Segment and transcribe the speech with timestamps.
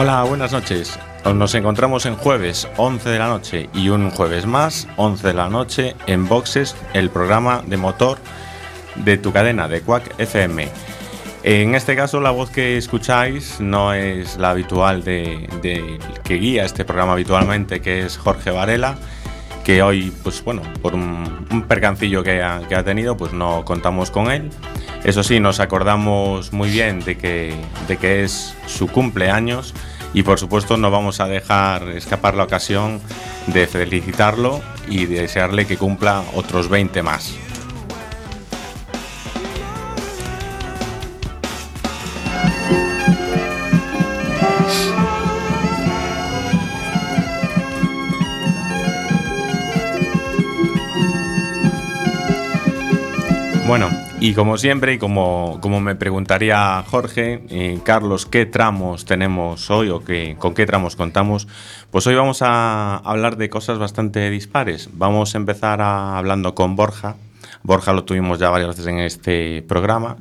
[0.00, 0.96] Hola, buenas noches.
[1.34, 5.48] Nos encontramos en jueves 11 de la noche y un jueves más, 11 de la
[5.48, 8.18] noche, en Boxes, el programa de motor
[8.94, 10.68] de tu cadena de Quack FM.
[11.42, 16.64] En este caso la voz que escucháis no es la habitual de, de- que guía
[16.64, 18.96] este programa habitualmente, que es Jorge Varela,
[19.68, 24.30] que hoy, pues bueno, por un, percancillo que ha, ha tenido, pues no contamos con
[24.30, 24.48] él.
[25.04, 27.54] Eso sí, nos acordamos muy bien de que,
[27.86, 29.74] de que es su cumpleaños
[30.14, 33.02] y por supuesto no vamos a dejar escapar la ocasión
[33.46, 37.36] de felicitarlo y de desearle que cumpla otros 20 más.
[53.68, 59.70] Bueno, y como siempre, y como, como me preguntaría Jorge, eh, Carlos, ¿qué tramos tenemos
[59.70, 61.46] hoy o qué, con qué tramos contamos?
[61.90, 64.88] Pues hoy vamos a hablar de cosas bastante dispares.
[64.94, 67.16] Vamos a empezar hablando con Borja.
[67.62, 70.16] Borja lo tuvimos ya varias veces en este programa.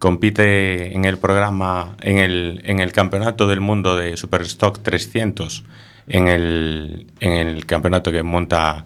[0.00, 5.62] Compite en el programa, en el, en el campeonato del mundo de Superstock 300,
[6.08, 8.84] en el, en el campeonato que monta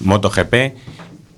[0.00, 0.54] MotoGP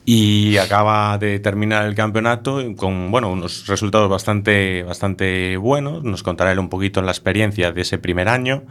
[0.05, 6.05] y acaba de terminar el campeonato con bueno, unos resultados bastante, bastante buenos.
[6.05, 8.65] Nos contará él un poquito la experiencia de ese primer año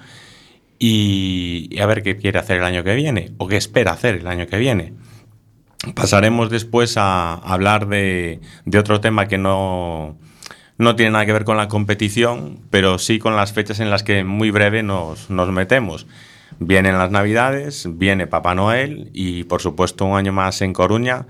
[0.78, 4.16] y, y a ver qué quiere hacer el año que viene o qué espera hacer
[4.16, 4.94] el año que viene.
[5.96, 10.18] Pasaremos después a hablar de, de otro tema que no,
[10.78, 14.04] no tiene nada que ver con la competición, pero sí con las fechas en las
[14.04, 16.06] que muy breve nos, nos metemos.
[16.60, 21.26] Vienen las Navidades, viene Papá Noel y por supuesto un año más en Coruña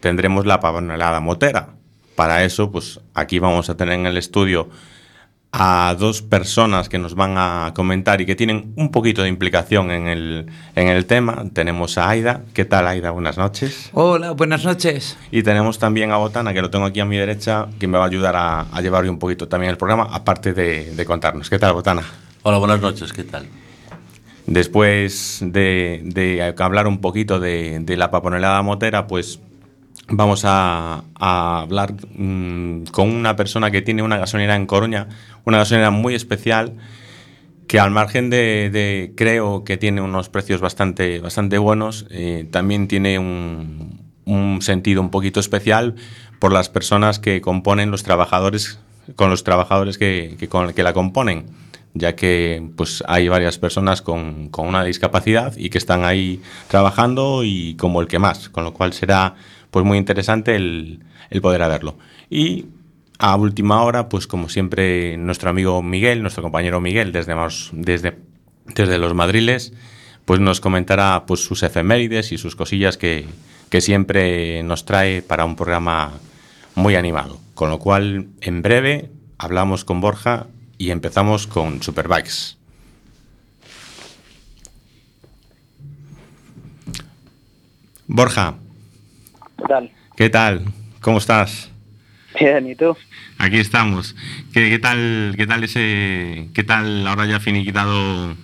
[0.00, 1.70] tendremos la Papanelada Motera.
[2.16, 4.68] Para eso, pues aquí vamos a tener en el estudio
[5.52, 9.90] a dos personas que nos van a comentar y que tienen un poquito de implicación
[9.90, 11.44] en el, en el tema.
[11.52, 12.42] Tenemos a Aida.
[12.54, 13.10] ¿Qué tal, Aida?
[13.10, 13.90] Buenas noches.
[13.92, 15.18] Hola, buenas noches.
[15.30, 18.04] Y tenemos también a Botana, que lo tengo aquí a mi derecha, que me va
[18.04, 21.50] a ayudar a, a llevar un poquito también el programa, aparte de, de contarnos.
[21.50, 22.02] ¿Qué tal, Botana?
[22.42, 23.46] Hola, buenas noches, ¿qué tal?
[24.46, 29.40] Después de, de hablar un poquito de, la paponelada motera, pues
[30.08, 35.08] vamos a, hablar mm, con una persona que tiene una gasolinera en Coruña,
[35.44, 36.74] una gasolinera muy especial,
[37.68, 43.18] que al margen de, creo que tiene unos precios bastante, bastante buenos, eh, también tiene
[43.18, 44.00] un,
[44.60, 45.94] sentido un poquito especial
[46.38, 48.78] por las personas que componen los trabajadores,
[49.16, 50.36] con los trabajadores que
[50.76, 51.46] la componen,
[51.94, 57.44] ya que pues hay varias personas con, con una discapacidad y que están ahí trabajando
[57.44, 59.34] y como el que más, con lo cual será
[59.70, 61.00] pues muy interesante el,
[61.30, 61.96] el poder haberlo.
[62.30, 62.66] Y
[63.18, 67.34] a última hora, pues como siempre, nuestro amigo Miguel, nuestro compañero Miguel, desde,
[67.72, 68.18] desde,
[68.74, 69.72] desde los Madriles,
[70.24, 73.26] pues nos comentará pues, sus efemérides y sus cosillas que,
[73.70, 76.12] que siempre nos trae para un programa
[76.74, 77.38] muy animado.
[77.54, 80.46] Con lo cual, en breve, hablamos con Borja
[80.78, 82.56] y empezamos con Superbikes.
[88.06, 88.54] Borja,
[89.56, 89.90] ¿Qué tal?
[90.16, 90.64] ¿qué tal?
[91.00, 91.70] ¿Cómo estás?
[92.38, 92.96] Bien, ¿y tú?
[93.38, 94.14] Aquí estamos.
[94.52, 98.34] ¿Qué, qué tal, qué tal ese, qué tal ahora ya finiquitado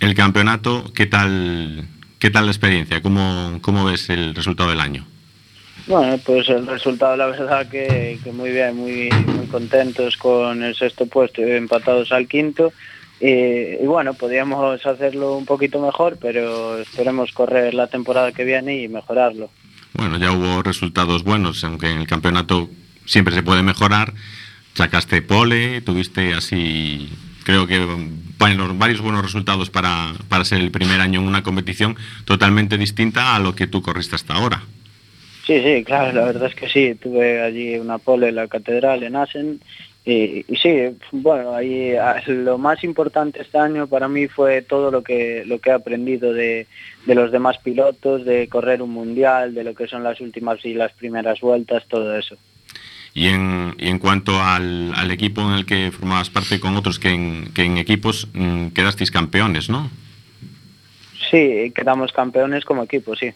[0.00, 0.92] el campeonato?
[0.94, 1.88] ¿Qué tal,
[2.18, 3.02] qué tal la experiencia?
[3.02, 5.06] ¿Cómo, cómo ves el resultado del año?
[5.86, 9.10] Bueno, pues el resultado, la verdad que, que muy bien, muy,
[9.50, 12.72] contentos con el sexto puesto, empatados al quinto.
[13.20, 18.82] Y, y bueno, podríamos hacerlo un poquito mejor, pero esperemos correr la temporada que viene
[18.82, 19.50] y mejorarlo.
[19.92, 22.68] Bueno, ya hubo resultados buenos, aunque en el campeonato
[23.06, 24.12] siempre se puede mejorar.
[24.74, 27.08] Sacaste pole, tuviste así,
[27.44, 27.86] creo que
[28.76, 33.38] varios buenos resultados para, para ser el primer año en una competición totalmente distinta a
[33.38, 34.62] lo que tú corriste hasta ahora.
[35.46, 39.02] Sí, sí, claro, la verdad es que sí, tuve allí una pole en la catedral
[39.02, 39.60] en Asen
[40.06, 40.74] y, y sí,
[41.12, 45.58] bueno, ahí ah, lo más importante este año para mí fue todo lo que lo
[45.60, 46.66] que he aprendido de,
[47.06, 50.74] de los demás pilotos, de correr un mundial, de lo que son las últimas y
[50.74, 52.36] las primeras vueltas, todo eso.
[53.14, 56.98] Y en, y en cuanto al, al, equipo en el que formabas parte con otros
[56.98, 59.88] que en, que en equipos mmm, quedasteis campeones, ¿no?
[61.30, 63.32] Sí, quedamos campeones como equipo, sí.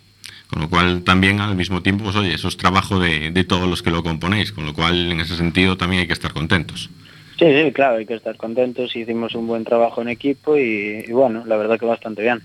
[0.50, 3.68] Con lo cual también al mismo tiempo, pues oye, eso es trabajo de, de todos
[3.68, 6.88] los que lo componéis, con lo cual en ese sentido también hay que estar contentos.
[7.38, 11.12] Sí, sí, claro, hay que estar contentos, hicimos un buen trabajo en equipo y, y
[11.12, 12.42] bueno, la verdad que bastante bien.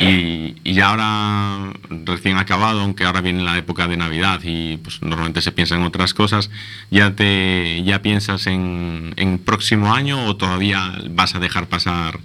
[0.00, 1.74] Y, y, ahora
[2.06, 5.82] recién acabado, aunque ahora viene la época de Navidad y pues normalmente se piensa en
[5.82, 6.50] otras cosas,
[6.90, 12.18] ¿ya te ya piensas en, en próximo año o todavía vas a dejar pasar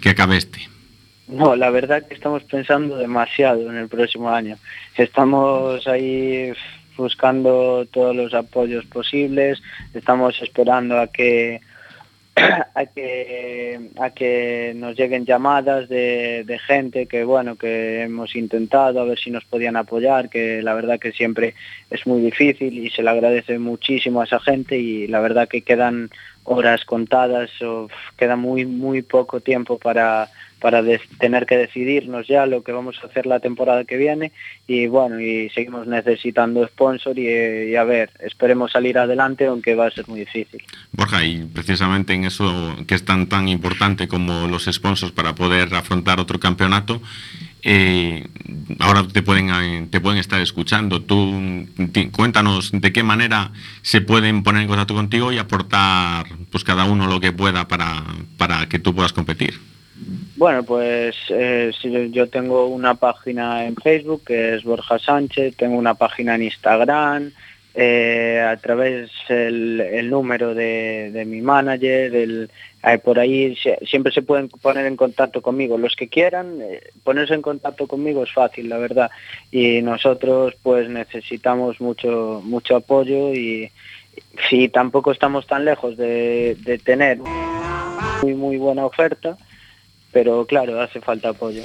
[0.00, 0.68] que acabe este?
[1.30, 4.56] No, la verdad que estamos pensando demasiado en el próximo año.
[4.96, 6.52] Estamos ahí
[6.96, 9.62] buscando todos los apoyos posibles,
[9.94, 11.60] estamos esperando a que
[12.74, 19.00] a que a que nos lleguen llamadas de, de, gente que bueno que hemos intentado
[19.00, 21.54] a ver si nos podían apoyar que la verdad que siempre
[21.90, 25.62] es muy difícil y se le agradece muchísimo a esa gente y la verdad que
[25.62, 26.10] quedan
[26.44, 30.28] horas contadas o queda muy muy poco tiempo para
[30.60, 30.82] para
[31.18, 34.32] tener que decidirnos ya lo que vamos a hacer la temporada que viene.
[34.66, 39.90] Y bueno y seguimos necesitando sponsor y, a ver esperemos salir adelante aunque va a
[39.90, 40.62] ser muy difícil.
[40.92, 45.74] Borja y precisamente en eso que es tan tan importante como los sponsors para poder
[45.74, 47.00] afrontar otro campeonato
[47.62, 48.26] eh,
[48.78, 51.02] ahora te pueden te pueden estar escuchando.
[51.02, 51.66] Tú
[52.12, 53.52] cuéntanos de qué manera
[53.82, 58.02] se pueden poner en contacto contigo y aportar pues cada uno lo que pueda para,
[58.36, 59.60] para que tú puedas competir
[60.36, 61.72] bueno, pues eh,
[62.10, 67.32] yo tengo una página en Facebook que es Borja Sánchez, tengo una página en Instagram,
[67.74, 72.50] eh, a través el, número de, mi manager, el,
[73.04, 75.78] por ahí siempre se pueden poner en contacto conmigo.
[75.78, 79.10] Los que quieran eh, ponerse en contacto conmigo es fácil, la verdad.
[79.52, 83.70] Y nosotros pues necesitamos mucho mucho apoyo y
[84.48, 87.18] si tampoco estamos tan lejos de, de tener
[88.22, 89.36] muy muy buena oferta,
[90.12, 91.62] pero claro, hace falta apoyo.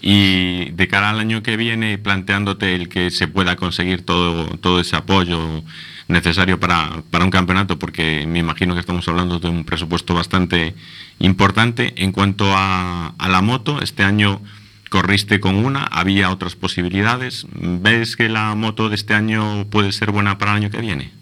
[0.00, 4.80] Y de cara al año que viene, planteándote el que se pueda conseguir todo, todo
[4.80, 5.62] ese apoyo
[6.08, 10.74] necesario para, para un campeonato, porque me imagino que estamos hablando de un presupuesto bastante
[11.20, 11.94] importante.
[11.96, 14.42] En cuanto a, a la moto, este año
[14.90, 17.46] corriste con una, había otras posibilidades.
[17.54, 21.21] ¿Ves que la moto de este año puede ser buena para el año que viene?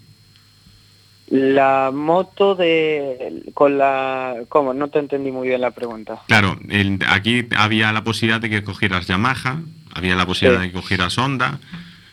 [1.31, 6.21] La moto de con la cómo no te entendí muy bien la pregunta.
[6.27, 9.61] Claro, el, aquí había la posibilidad de que cogieras Yamaha,
[9.93, 10.67] había la posibilidad sí.
[10.67, 11.59] de que cogieras Honda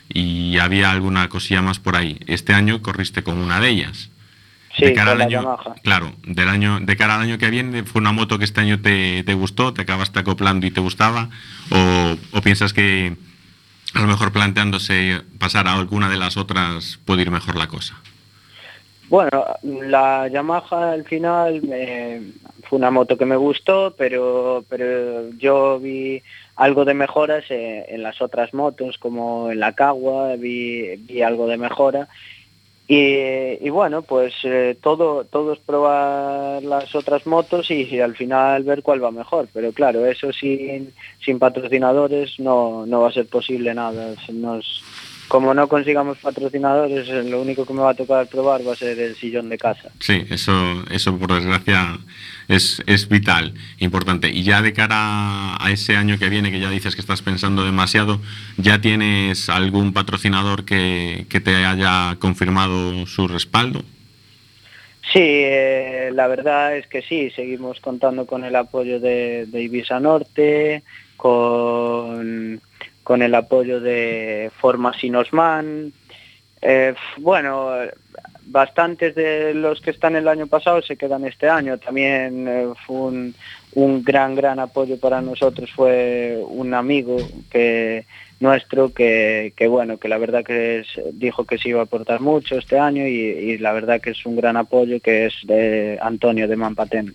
[0.09, 2.21] y había alguna cosilla más por ahí.
[2.29, 4.11] Este año corriste con una de ellas.
[4.77, 5.75] Sí, de cara con al la año, Yamaha.
[5.83, 8.81] claro, del año de cara al año que viene fue una moto que este año
[8.81, 11.29] te, te gustó, te acabaste acoplando y te gustaba
[11.71, 13.17] o, o piensas que
[13.95, 17.97] a lo mejor planteándose pasar a alguna de las otras puede ir mejor la cosa.
[19.09, 22.21] Bueno, la Yamaha al final me,
[22.65, 26.23] fue una moto que me gustó, pero, pero yo vi
[26.57, 31.47] algo de mejoras en, en las otras motos, como en la Cagua, vi, vi algo
[31.47, 32.09] de mejora.
[32.91, 38.17] Y, y bueno, pues eh, todo, todo es probar las otras motos y, y, al
[38.17, 39.47] final ver cuál va mejor.
[39.53, 44.15] Pero claro, eso sin, sin patrocinadores no, no va a ser posible nada.
[44.33, 44.83] Nos,
[45.29, 48.99] como no consigamos patrocinadores, lo único que me va a tocar probar va a ser
[48.99, 49.91] el sillón de casa.
[50.01, 50.53] Sí, eso,
[50.91, 51.99] eso por desgracia
[52.49, 54.31] es, es vital, importante.
[54.31, 57.65] Y ya de cara a ese año que viene, que ya dices que estás pensando
[57.65, 58.21] demasiado,
[58.57, 63.83] ¿ya tienes algún patrocinador que, que te haya confirmado su respaldo?
[65.13, 70.01] Sí, eh, la verdad es que sí, seguimos contando con el apoyo de, de Ibiza
[70.01, 70.83] Norte,
[71.17, 72.61] con
[73.09, 75.95] con el apoyo de Forma Sinosman.
[76.61, 77.71] Eh, bueno,
[78.45, 81.79] bastantes de los que están el año pasado se quedan este año.
[81.79, 83.35] También eh, fue un,
[83.73, 85.71] un, gran, gran apoyo para nosotros.
[85.75, 87.17] Fue un amigo
[87.51, 88.05] que
[88.41, 92.21] nuestro que, que bueno, que la verdad que es, dijo que se iba a aportar
[92.21, 95.99] mucho este año y, y, la verdad que es un gran apoyo que es de
[96.03, 97.15] Antonio de Mampatén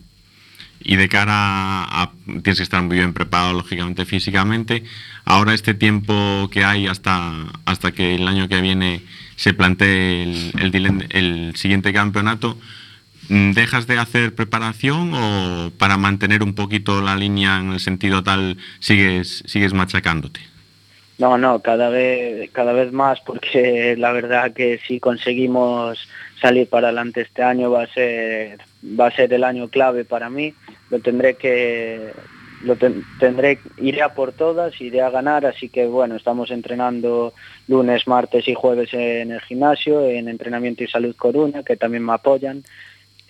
[0.83, 4.83] y de cara a, tienes que estar muy bien preparado lógicamente físicamente.
[5.25, 7.31] Ahora este tiempo que hay hasta
[7.65, 9.01] hasta que el año que viene
[9.35, 12.57] se plantee el, el, siguiente campeonato
[13.29, 18.57] dejas de hacer preparación o para mantener un poquito la línea en el sentido tal
[18.79, 20.41] sigues sigues machacándote
[21.19, 26.05] no no cada vez cada vez más porque la verdad que si conseguimos
[26.43, 28.59] salir para adelante este año va a ser
[28.99, 30.53] va a ser el año clave para mí
[30.89, 32.11] lo tendré que
[32.63, 32.77] lo
[33.19, 37.33] tendré, iré a por todas, iré a ganar, así que bueno, estamos entrenando
[37.67, 42.13] lunes, martes y jueves en el gimnasio, en Entrenamiento y Salud Coruna, que también me
[42.13, 42.63] apoyan.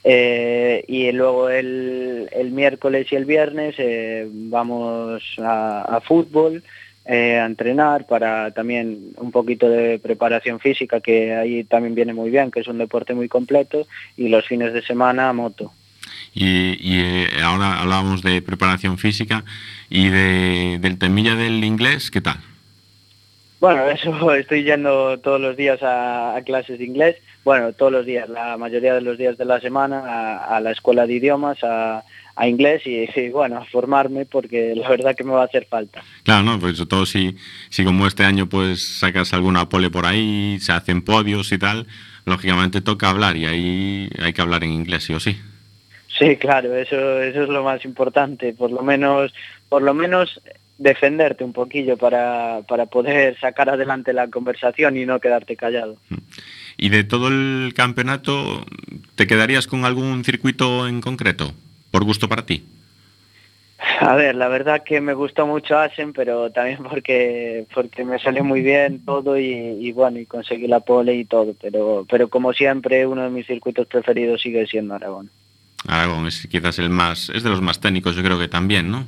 [0.04, 6.62] Eh, y luego el, miércoles y el viernes eh, vamos a, fútbol,
[7.06, 12.30] eh, a entrenar para también un poquito de preparación física, que ahí también viene muy
[12.30, 15.72] bien, que es un deporte muy completo, y los fines de semana moto.
[16.34, 17.06] Y,
[17.44, 19.44] ahora hablábamos de preparación física
[19.90, 22.38] y de, del temilla del inglés, ¿qué tal?
[23.64, 28.28] Bueno, eso estoy yendo todos los días a, clases de inglés, bueno, todos los días,
[28.28, 32.04] la mayoría de los días de la semana a, la escuela de idiomas, a,
[32.42, 36.04] inglés y, bueno, a formarme porque la verdad que me va a hacer falta.
[36.24, 37.36] Claro, no, pues todo si,
[37.70, 41.88] si como este año pues sacas alguna pole por ahí, se hacen podios y tal,
[42.26, 45.38] lógicamente toca hablar y ahí hay que hablar en inglés sí o sí.
[46.18, 49.34] Sí, claro, eso, eso es lo más importante, por lo menos,
[49.68, 50.42] por lo menos
[50.78, 55.98] defenderte un poquillo para, para poder sacar adelante la conversación y no quedarte callado.
[56.78, 58.66] ¿Y de todo el campeonato,
[59.16, 61.54] te quedarías con algún circuito en concreto,
[61.94, 62.64] por gusto para ti?
[64.00, 68.44] A ver, la verdad que me gustó mucho Asen, pero también porque porque me salió
[68.44, 73.06] muy bien todo y, bueno, y conseguí la pole y todo, pero pero como siempre
[73.06, 75.30] uno de mis circuitos preferidos sigue siendo Aragón.
[75.88, 79.06] Aragón es quizás el más es de los más técnicos, yo creo que también, ¿no?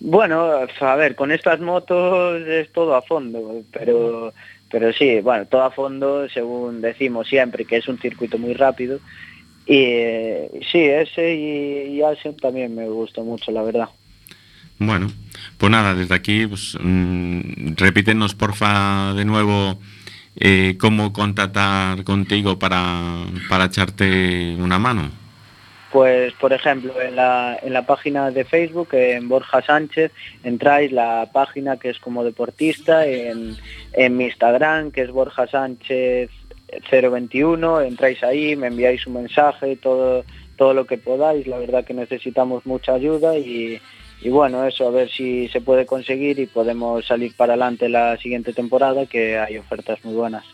[0.00, 4.34] Bueno, a ver, con estas motos es todo a fondo, pero,
[4.70, 8.98] pero sí, bueno, todo a fondo según decimos siempre, que es un circuito muy rápido.
[9.66, 13.88] Y sí, ese y, y también me gustó mucho, la verdad.
[14.78, 15.08] Bueno,
[15.58, 19.78] pues nada, desde aquí, pues, mm, repítenos porfa de nuevo
[20.36, 25.10] eh, cómo contactar contigo para, para echarte una mano.
[25.92, 30.10] Pues, por ejemplo, en la, en la página de Facebook, en Borja Sánchez,
[30.42, 33.56] entráis la página que es como deportista, en,
[33.92, 36.30] en mi Instagram, que es Borja Sánchez
[36.90, 40.24] 021, entráis ahí, me enviáis un mensaje, todo,
[40.56, 43.80] todo lo que podáis, la verdad que necesitamos mucha ayuda y,
[44.22, 48.16] y bueno, eso, a ver si se puede conseguir y podemos salir para adelante la
[48.16, 50.44] siguiente temporada, que hay ofertas muy buenas.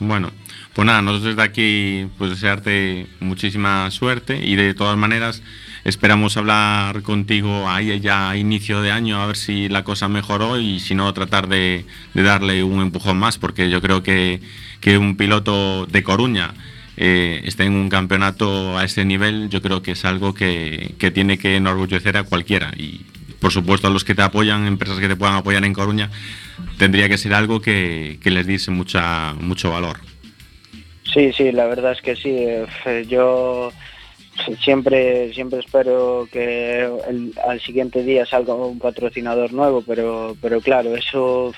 [0.00, 0.30] Bueno,
[0.74, 5.42] pues nada, nosotros desde aquí pues desearte muchísima suerte y de todas maneras
[5.84, 10.58] esperamos hablar contigo ahí ya a inicio de año a ver si la cosa mejoró
[10.58, 11.84] y si no tratar de,
[12.14, 14.40] darle un empujón más porque yo creo que,
[14.98, 16.54] un piloto de Coruña
[16.96, 21.10] eh, esté en un campeonato a ese nivel yo creo que es algo que, que
[21.10, 23.06] tiene que enorgullecer a cualquiera y
[23.44, 26.08] por supuesto a los que te apoyan, empresas que te puedan apoyar en Coruña,
[26.78, 29.98] tendría que ser algo que, que les diese mucha, mucho valor.
[31.12, 32.34] Sí, sí, la verdad es que sí.
[32.34, 33.70] Eh, yo
[34.62, 36.88] siempre siempre espero que
[37.46, 41.52] al siguiente día salga un patrocinador nuevo, pero pero claro, eso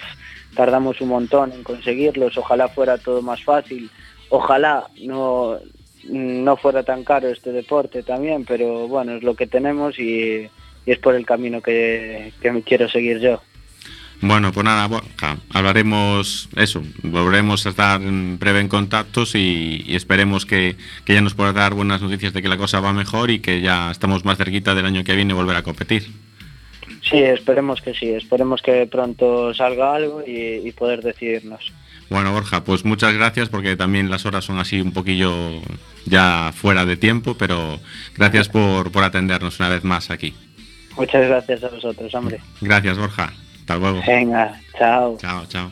[0.56, 2.36] tardamos un montón en conseguirlos.
[2.36, 3.88] Ojalá fuera todo más fácil.
[4.30, 5.60] Ojalá no
[6.08, 10.48] no fuera tan caro este deporte también, pero bueno, es lo que tenemos y,
[10.86, 13.42] es por el camino que, que quiero seguir yo.
[14.20, 14.88] Bueno, pues nada,
[15.52, 20.76] hablaremos eso, volveremos a estar en breve en contactos y, esperemos que,
[21.06, 23.90] ya nos pueda dar buenas noticias de que la cosa va mejor y que ya
[23.90, 26.06] estamos más cerquita del año que viene volver a competir.
[27.02, 31.72] Sí, esperemos que sí, esperemos que pronto salga algo y, poder decidirnos.
[32.08, 35.60] Bueno, Borja, pues muchas gracias porque también las horas son así un poquillo
[36.06, 37.80] ya fuera de tiempo, pero
[38.16, 40.34] gracias por, por atendernos una vez más aquí.
[40.96, 42.40] Muchas gracias a vosotros, hombre.
[42.60, 43.32] Gracias, Borja.
[43.60, 44.02] Hasta luego.
[44.06, 45.16] Venga, chao.
[45.18, 45.70] Chao, chao.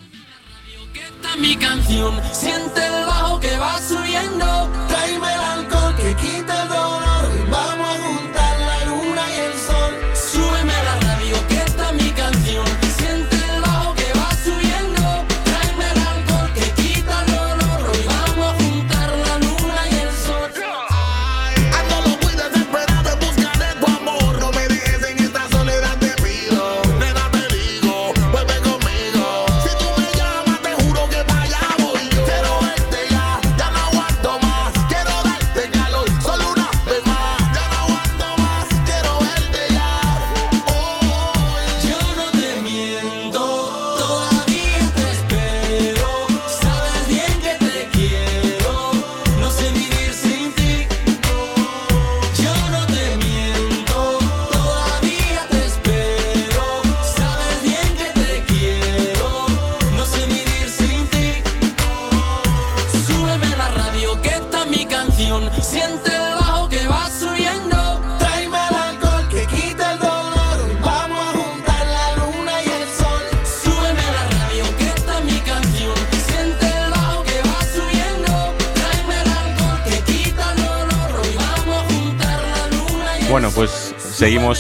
[1.39, 6.84] Mi canción, siente el bajo que va subiendo, tráeme el alcohol que quita el dolor,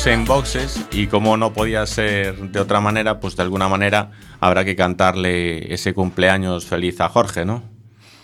[0.07, 4.65] en boxes y como no podía ser de otra manera, pues de alguna manera habrá
[4.65, 7.63] que cantarle ese cumpleaños feliz a Jorge, ¿no?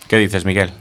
[0.07, 0.73] ¿Qué dices, Miguel?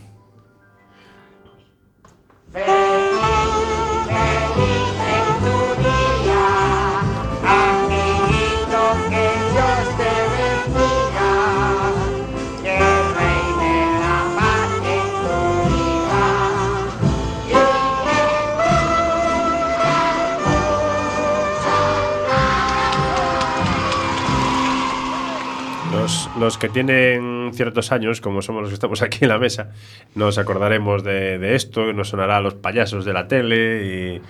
[26.40, 29.72] Los, los que tienen ciertos años, como somos los que estamos aquí en la mesa,
[30.16, 34.22] nos acordaremos de, de esto, nos sonará a los payasos de la tele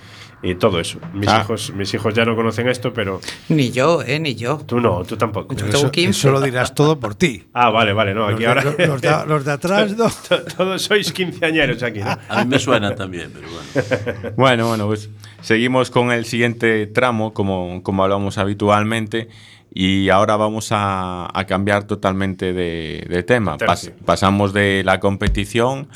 [0.43, 0.99] y, y todo eso.
[1.13, 1.41] Mis, Ah.
[1.43, 4.19] hijos, mis hijos ya no conocen esto, pero Ni yo, ¿eh?
[4.19, 4.57] Ni yo.
[4.65, 5.53] tú no, tú tampoco.
[5.55, 6.09] Yo tengo eso, 15.
[6.09, 7.43] eso lo dirás todo por ti.
[7.53, 8.63] Ah, vale, vale, no, Los aquí de, ahora.
[8.63, 10.07] los- los de- los de atrás, no.
[10.57, 12.17] Todos sois quinceañeros aquí, ¿no?
[12.29, 14.33] A mí me suena también, pero bueno.
[14.35, 15.09] Bueno, bueno, pues
[15.41, 19.27] seguimos con el siguiente tramo, como, como hablamos habitualmente,
[19.73, 23.57] y ahora vamos a, a cambiar totalmente de, de tema.
[23.57, 25.88] Pas- pasamos de la competición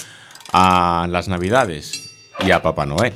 [0.51, 2.11] a las Navidades
[2.45, 3.13] y a Papá Noel.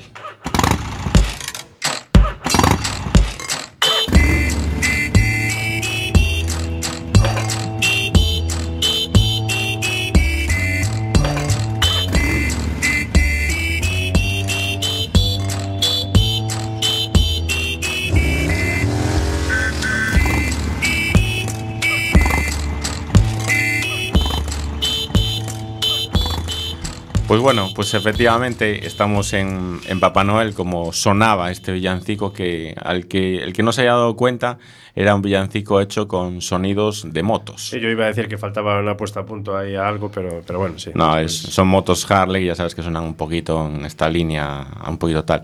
[27.28, 33.08] Pues bueno, pues efectivamente estamos en, en Papá Noel como sonaba este villancico que al
[33.08, 34.60] que el que no se haya dado cuenta
[34.96, 37.68] era un villancico hecho con sonidos de motos.
[37.68, 40.42] Sí, yo iba a decir que faltaba una puesta a punto ahí a algo, pero,
[40.48, 40.92] pero bueno, sí.
[40.96, 44.98] No, es- son motos Harley, ya sabes que suenan un poquito en esta línea, un
[44.98, 45.42] poquito tal.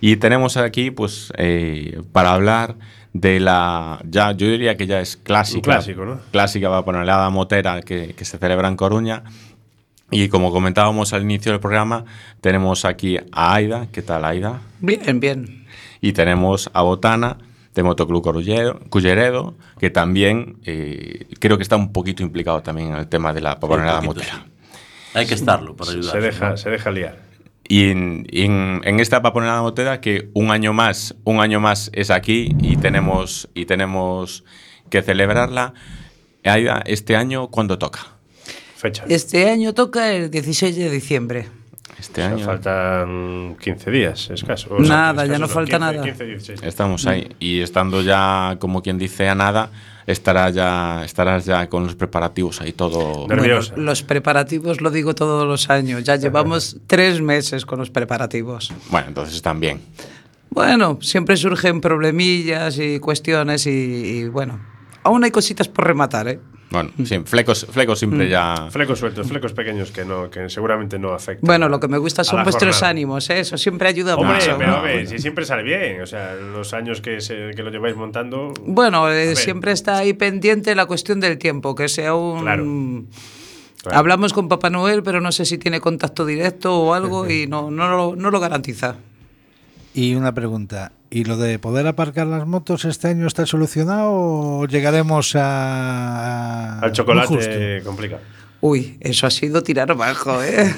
[0.00, 2.76] Y tenemos aquí, pues, eh, para hablar
[3.12, 5.58] de la, ya, yo diría que ya es clásica.
[5.58, 6.18] Un clásico, ¿no?
[6.32, 9.22] Clásica va a poner la motera que, que se celebra en Coruña.
[10.10, 12.04] Y como comentábamos al inicio del programa,
[12.40, 13.88] tenemos aquí a Aida.
[13.92, 14.60] ¿Qué tal, Aida?
[14.80, 15.66] Bien, bien.
[16.00, 17.38] Y tenemos a Botana
[17.74, 18.22] de Motoclub
[18.88, 23.40] Culleredo, que también eh, creo que está un poquito implicado también en el tema de
[23.40, 24.44] la paponera Un poquito, motera.
[24.46, 24.78] sí.
[25.14, 26.12] Hay que estarlo para ayudar.
[26.12, 27.18] se, deja, se deja liar.
[27.68, 31.90] Y en, y en- en esta paponera motera que un año más, un año más
[31.94, 34.44] es aquí y tenemos, y tenemos
[34.88, 35.74] que celebrarla.
[36.44, 38.15] Aida, este año, ¿cuándo toca?
[38.86, 39.04] Fecha.
[39.08, 41.48] Este año toca el 16 de diciembre.
[41.98, 44.68] Este O sea, año faltan 15 días, escaso.
[44.70, 46.02] O Nada, escaso ya no falta 15, nada.
[46.04, 46.62] 15, 16.
[46.62, 47.28] estamos ahí.
[47.40, 49.70] Y estando ya, como quien dice, a nada,
[50.06, 53.26] estará ya, estarás ya con los preparativos ahí todo.
[53.26, 53.72] Nerviosa.
[53.72, 56.04] Bueno, los preparativos lo digo todos los años.
[56.04, 58.72] Ya llevamos tres meses con los preparativos.
[58.90, 59.80] Bueno, entonces están bien.
[60.50, 64.60] Bueno, siempre surgen problemillas y cuestiones y, y, bueno,
[65.02, 66.40] aún hay cositas por rematar, ¿eh?
[66.68, 68.68] Bueno, sí, flecos, flecos siempre ya.
[68.70, 71.46] Flecos sueltos, flecos pequeños que no, que seguramente no afectan.
[71.46, 72.90] Bueno, lo que me gusta son vuestros jornada.
[72.90, 73.38] ánimos, ¿eh?
[73.40, 74.56] Eso siempre ayuda Hombre, mucho.
[74.58, 75.10] pero a no, ver, bueno.
[75.10, 76.00] si siempre sale bien.
[76.00, 78.52] O sea, los años que, se- que lo lleváis montando.
[78.66, 82.40] Bueno, eh, siempre está ahí pendiente la cuestión del tiempo, que sea un...
[82.42, 82.64] Claro.
[83.82, 83.98] Claro.
[84.00, 87.70] Hablamos con Papá Noel, pero no sé si tiene contacto directo o algo y no,
[87.70, 88.96] no, lo, no lo garantiza.
[89.94, 94.66] Y una pregunta, ¿y lo de poder aparcar las motos este año está solucionado o
[94.66, 96.78] llegaremos a...
[96.80, 97.50] Al chocolate justo?
[97.84, 98.18] complica.
[98.60, 100.74] Uy, eso ha sido tirar bajo, ¿eh?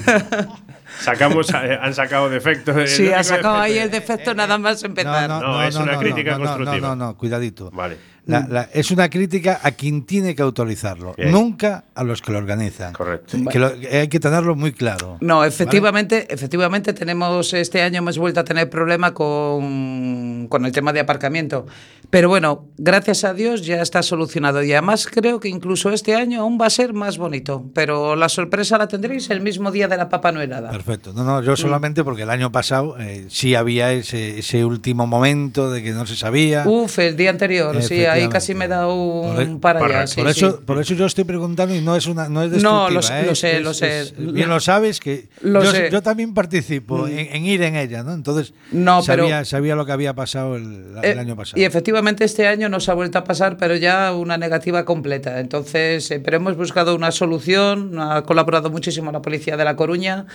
[1.01, 2.73] Sacamos, eh, han sacado defecto.
[2.73, 5.29] el sí, único ha sacado ahí el defecto nada más empezar.
[5.29, 6.89] No, es una crítica constructiva.
[6.89, 7.71] No, no, no, cuidadito.
[7.71, 7.97] Vale.
[8.29, 11.33] La- la- es una crítica a quien tiene que autorizarlo, Bien.
[11.33, 12.93] nunca a los que lo organizan.
[12.93, 13.37] Correcto.
[13.51, 15.17] Que lo- que hay que tenerlo muy claro.
[15.21, 20.93] No, efectivamente, efectivamente tenemos este año hemos vuelto a tener problema con, con el tema
[20.93, 21.67] de aparcamiento.
[22.11, 26.41] Pero bueno, gracias a Dios ya está solucionado y además creo que incluso este año
[26.41, 27.67] aún va a ser más bonito.
[27.75, 30.71] Pero la sorpresa la tendréis el mismo día de la Papa Noelada.
[30.71, 31.13] Perfecto.
[31.13, 35.71] No, no, yo solamente porque el año pasado eh, sí había ese, ese último momento
[35.71, 36.65] de que no se sabía.
[36.67, 40.07] Uf, el día anterior, sí, ahí casi me da un Por e- para allá.
[40.07, 40.45] sí, por, sí.
[40.45, 43.03] eso, por eso yo estoy preguntando y no es una no es No, destructiva, lo
[43.03, 43.25] sé, ¿eh?
[43.27, 44.01] lo sé, Es- lo sé.
[44.01, 45.89] es- bien lo sabes que Lo yo, sé.
[45.89, 45.93] Mm.
[45.93, 48.13] yo también participo en, en ir en ella, ¿no?
[48.13, 51.61] Entonces No, pero- sabía, sabía lo que había pasado el, el Eh, año pasado.
[51.61, 55.41] Y efectivamente este año nos ha vuelto a pasar, pero ya una negativa completa.
[55.41, 60.27] Entonces, eh, pero hemos buscado una solución, ha colaborado muchísimo la policía de La Coruña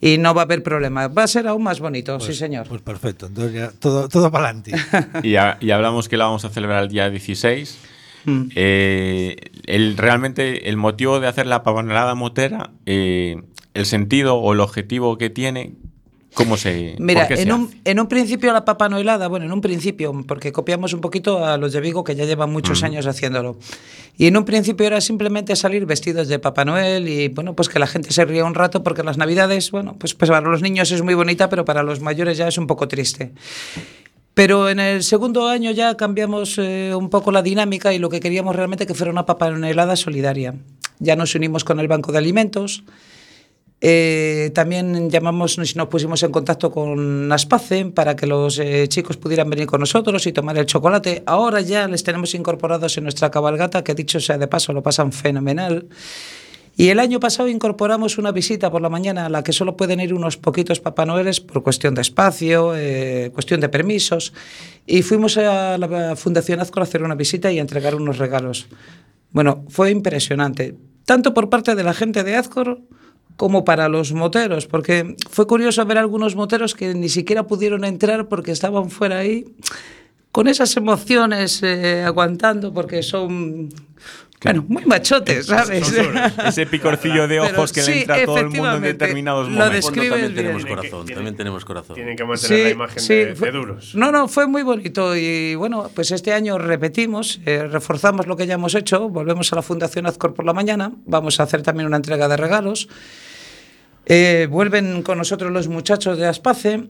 [0.00, 1.08] y no va a haber problema.
[1.08, 2.66] Va a ser aún más bonito, sí señor.
[2.68, 4.72] Pues perfecto, entonces ya todo, todo para adelante.
[5.22, 5.34] Y,
[5.66, 7.78] y hablamos que la vamos a celebrar el día 16.
[8.24, 8.42] Mm.
[8.54, 13.42] Eh, el, realmente el motivo de hacer la pavonelada motera, eh,
[13.74, 15.72] el sentido o el objetivo que tiene,
[16.34, 17.76] ¿Cómo se Mira, qué se en un, hace?
[17.84, 21.58] en un principio la papa noelada, bueno, en un principio, porque copiamos un poquito a
[21.58, 23.58] los de Vigo que ya llevan muchos años haciéndolo.
[24.16, 27.78] Y en un principio era simplemente salir vestidos de Papá Noel y bueno, pues que
[27.78, 30.90] la gente se ría un rato porque las Navidades, bueno, pues, pues para los niños
[30.90, 33.32] es muy bonita, pero para los mayores ya es un poco triste.
[34.34, 38.20] Pero en el segundo año ya cambiamos eh, un poco la dinámica y lo que
[38.20, 40.54] queríamos realmente que fuera una papa noelada solidaria.
[40.98, 42.84] Ya nos unimos con el Banco de Alimentos.
[43.84, 49.50] Eh, también llamamos, nos pusimos en contacto con Aspace para que los eh, chicos pudieran
[49.50, 51.24] venir con nosotros y tomar el chocolate.
[51.26, 55.12] Ahora ya les tenemos incorporados en nuestra cabalgata, que dicho sea de paso, lo pasan
[55.12, 55.88] fenomenal.
[56.76, 60.00] Y el año pasado incorporamos una visita por la mañana a la que solo pueden
[60.00, 64.32] ir unos poquitos Papá Noeles por cuestión de espacio, eh, cuestión de permisos.
[64.86, 68.68] Y fuimos a la Fundación Azcor a hacer una visita y a entregar unos regalos.
[69.32, 72.80] Bueno, fue impresionante, tanto por parte de la gente de Azcor
[73.36, 78.28] como para los moteros, porque fue curioso ver algunos moteros que ni siquiera pudieron entrar
[78.28, 79.44] porque estaban fuera ahí
[80.32, 83.68] con esas emociones eh, aguantando porque son
[84.44, 85.92] bueno, muy machotes, ¿sabes?
[86.46, 89.46] Ese picorcillo de Pero ojos que sí, le entra a todo el mundo en determinados
[89.48, 89.74] lo momentos.
[89.74, 90.44] describes también bien.
[90.46, 91.94] tenemos corazón, tienen- también tenemos corazón.
[91.94, 93.94] Tienen que mantener la imagen de, fue- de duros.
[93.94, 98.46] No, no, fue muy bonito y bueno, pues este año repetimos, eh, reforzamos lo que
[98.46, 101.86] ya hemos hecho, volvemos a la Fundación Azcor por la mañana, vamos a hacer también
[101.86, 102.88] una entrega de regalos.
[104.06, 106.88] Eh, vuelven con nosotros los muchachos de Aspace.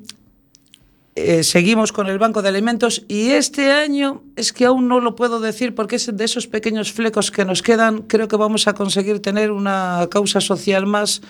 [1.15, 5.15] Eh, seguimos con el Banco de Alimentos y este año es que aún no lo
[5.15, 8.03] puedo decir porque es de esos pequeños flecos que nos quedan.
[8.03, 11.21] Creo que vamos a conseguir tener una causa social más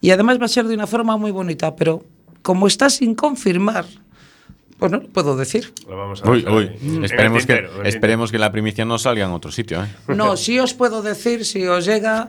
[0.00, 2.04] y además va a ser de una forma muy bonita, pero
[2.42, 3.84] como está sin confirmar,
[4.76, 5.72] pues no lo puedo decir.
[5.88, 7.04] Lo vamos a Uy, uy.
[7.04, 9.84] Esperemos, que, tintero, el esperemos que la primicia no salga en otro sitio.
[9.84, 9.88] ¿eh?
[10.08, 12.28] No, sí os puedo decir, si os llega,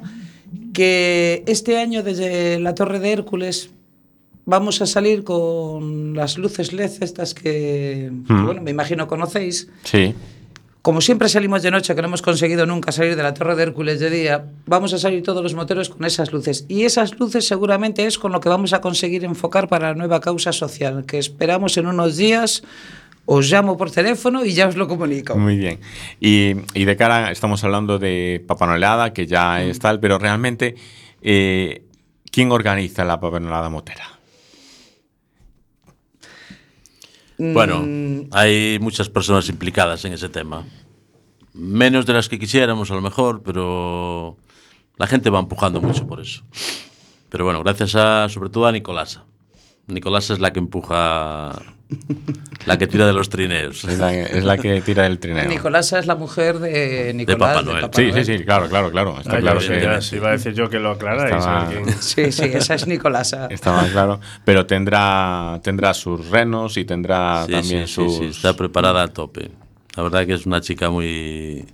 [0.76, 3.72] que este año desde la Torre de Hércules
[4.50, 8.46] vamos a salir con las luces LED estas que, que, Mm.
[8.46, 9.70] bueno, me imagino conocéis.
[9.84, 10.14] Sí.
[10.82, 13.64] Como siempre salimos de noche, que no hemos conseguido nunca salir de la Torre de
[13.64, 16.66] Hércules de día, vamos a salir todos los moteros con esas luces.
[16.70, 20.22] Y esas luces seguramente es con lo que vamos a conseguir enfocar para la nueva
[20.22, 22.64] causa social, que esperamos en unos días.
[23.26, 25.36] Os llamo por teléfono y ya os lo comunico.
[25.38, 25.80] Muy bien.
[26.20, 30.76] Y, y de cara, estamos hablando de Papanoelada, que ya es tal, pero realmente,
[31.22, 31.84] eh,
[32.32, 34.19] ¿quién organiza la Papanoelada motera?
[37.40, 40.66] Bueno, Mm, hay muchas personas implicadas en ese tema.
[41.54, 44.38] Menos de las que quisiéramos, a lo mejor, pero
[44.98, 46.44] la gente va empujando mucho por eso.
[47.30, 49.26] Pero bueno, gracias a, sobre todo a Nicolasa.
[49.88, 51.54] Nicolasa es la que empuja,
[52.66, 53.84] la que tira de los trineos.
[53.84, 55.46] Es la, es la que tira el trineo.
[55.48, 57.40] Nicolasa es la mujer de Nicolás.
[57.58, 57.86] Papá Noel.
[57.94, 58.26] Sí, Noel.
[58.26, 59.20] sí, sí, claro, claro, claro.
[59.20, 61.36] Está Ah, claro ya, que- ya, sí, iba a decir yo que lo aclaráis.
[61.36, 63.48] Estaba- Sí, sí, esa es Nicolasa.
[63.50, 64.20] Está más claro.
[64.46, 68.14] Pero tendrá, tendrá sus renos y tendrá Sí, también sí, sus.
[68.14, 69.52] sí, sí, está preparada a tope.
[69.96, 71.66] La verdad que es una chica muy,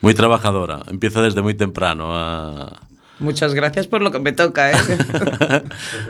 [0.00, 0.80] muy trabajadora.
[0.88, 2.80] Empieza desde muy temprano a,
[3.20, 4.74] Muchas gracias por lo que me toca, ¿eh?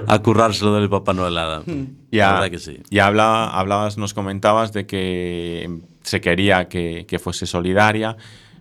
[0.06, 1.62] a currárselo del Papá Noelada.
[2.10, 2.78] Ya, La verdad que sí.
[2.88, 8.16] y habla- hablabas, nos comentabas de que se quería que, que fuese solidaria,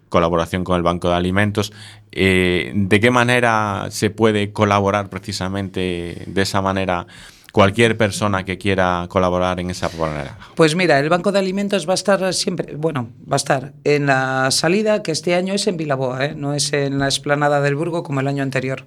[0.10, 1.72] colaboración con el Banco de Alimentos.
[2.12, 7.06] Eh, ¿De qué manera se puede colaborar precisamente de esa manera
[7.52, 10.38] cualquier persona que quiera colaborar en esa manera?
[10.56, 14.06] Pues mira, el Banco de Alimentos va a estar siempre, bueno, va a estar en
[14.06, 16.34] la salida, que este año es en Vilaboa, ¿eh?
[16.36, 18.86] no es en la explanada del Burgo como el año anterior.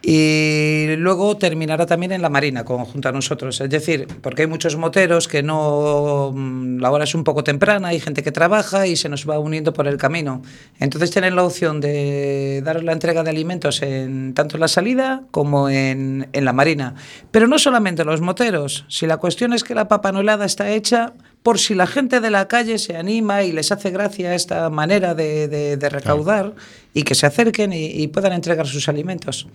[0.00, 3.60] Y luego terminará también en la Marina, con, junto a nosotros.
[3.60, 6.30] Es decir, porque hay muchos moteros que no.
[6.32, 9.38] mm, La hora es un poco temprana, hay gente que trabaja y se nos va
[9.40, 10.42] uniendo por el camino.
[10.78, 15.24] Entonces tienen la opción de dar la entrega de alimentos en tanto en la salida
[15.32, 16.94] como en, en la Marina.
[17.32, 18.84] Pero no solamente los moteros.
[18.88, 22.48] Si la cuestión es que la papanolada está hecha por si la gente de la
[22.48, 26.54] calle se anima y les hace gracia esta manera de, de- de recaudar
[26.94, 29.46] y que se acerquen y, y puedan entregar sus alimentos.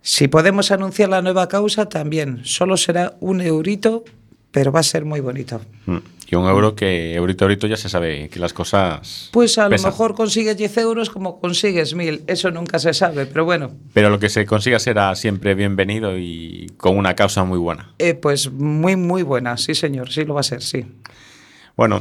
[0.00, 2.40] Si podemos anunciar la nueva causa, también.
[2.44, 4.04] Solo será un eurito,
[4.50, 5.60] pero va a ser muy bonito.
[5.86, 5.98] Mm.
[6.32, 9.28] Y un euro que eurito eurito ya se sabe que las cosas.
[9.32, 12.22] Pues a lo mejor consigues 10 euros como consigues 1000.
[12.26, 13.72] Eso nunca se sabe, pero bueno.
[13.92, 17.92] Pero lo que se consiga será siempre bienvenido y con una causa muy buena.
[17.98, 19.58] eh, pues muy, muy buena.
[19.58, 20.10] Sí, señor.
[20.10, 20.86] Sí lo va a ser, sí.
[21.76, 22.00] Bueno,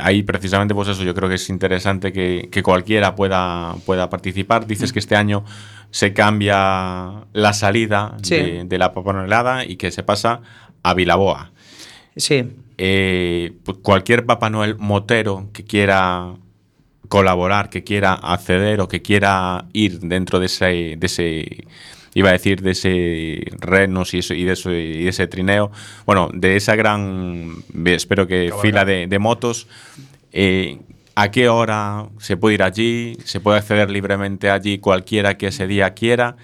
[0.00, 4.64] ahí precisamente pues eso, yo creo que es interesante que, que cualquiera pueda, pueda participar.
[4.68, 5.44] Dices que este año
[5.90, 8.36] se cambia la salida Sí.
[8.36, 10.40] de, de la papanolada y que se pasa
[10.84, 11.50] a Vilaboa.
[12.16, 12.48] Sí.
[12.78, 16.34] Eh, pues cualquier Papá Noel motero que quiera
[17.08, 21.66] colaborar, que quiera acceder o que quiera ir dentro de ese, de ese,
[22.14, 25.70] iba a decir, de ese renos y, eso, y, de, eso, y de ese trineo,
[26.06, 29.68] bueno, de esa gran, espero que fila de, de motos.
[30.32, 30.78] eh,
[31.14, 33.18] ¿A qué hora se puede ir allí?
[33.24, 36.36] ¿Se puede acceder libremente allí cualquiera que ese día quiera?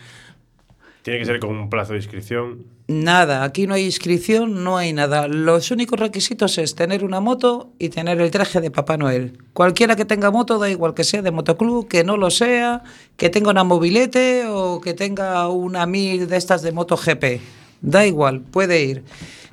[1.01, 2.67] Tiene que ser con un plazo de inscripción.
[2.91, 5.29] Nada, aquí no hay inscripción, no hay nada.
[5.29, 9.37] Los únicos requisitos es tener una moto y tener el traje de Papá Noel.
[9.53, 12.83] Cualquiera que tenga moto, da igual que sea de motoclub, que no lo sea,
[13.19, 17.43] que tenga una mobilete o que tenga una mil de estas de MotoGP.
[17.83, 19.05] Da igual, puede ir.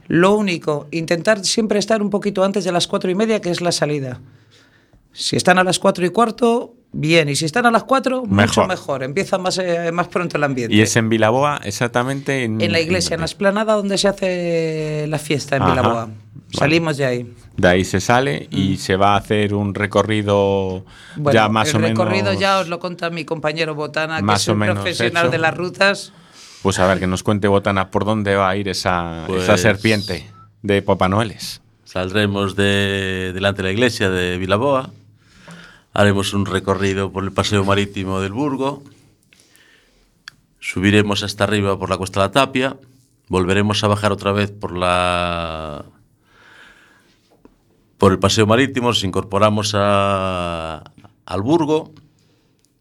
[0.07, 3.59] Lo único, intentar siempre estar un poquito antes de las cuatro y media, que es
[3.59, 4.21] la salida.
[5.11, 7.29] Si están a las cuatro y cuarto, bien.
[7.29, 8.67] Y si están a las cuatro, mucho Mejor.
[8.67, 9.03] mejor.
[9.03, 10.75] Empieza más, eh, más pronto el ambiente.
[10.75, 15.05] Y es en Vilaboa, exactamente en, En la iglesia, en la esplanada donde se hace
[15.07, 15.71] la fiesta en Ajá.
[15.71, 16.09] Vilaboa.
[16.51, 17.33] Salimos de ahí.
[17.57, 21.75] De ahí se sale y se va a hacer un recorrido Bueno, ya más el
[21.77, 21.97] o menos.
[21.99, 25.31] recorrido ya os lo cuenta mi compañero Botana, que más es o un profesional hecho.
[25.31, 26.13] de las rutas.
[26.61, 29.57] Pues a ver, que nos cuente Botana por dónde va a ir esa, Pues- esa
[29.57, 30.29] serpiente
[30.61, 31.61] de Papá Noeles.
[31.83, 34.89] Saldremos de delante de la iglesia de Vilaboa,
[35.95, 38.83] haremos un recorrido por el paseo marítimo del Burgo,
[40.59, 42.77] subiremos hasta arriba por la Cuesta de la Tapia,
[43.29, 45.85] volveremos a bajar otra vez por la
[47.97, 50.83] por el paseo marítimo, nos incorporamos a-
[51.25, 51.91] al Burgo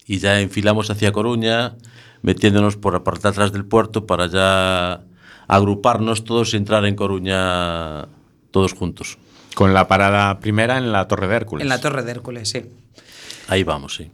[0.07, 1.77] y ya enfilamos hacia Coruña,
[2.23, 5.03] metiéndonos por la parte de atrás del puerto para ya
[5.47, 8.07] agruparnos todos y entrar en Coruña
[8.51, 9.19] todos juntos.
[9.55, 11.63] Con la parada primera en la Torre de Hércules.
[11.63, 12.65] En la Torre de Hércules, sí.
[13.49, 14.11] Ahí vamos, sí.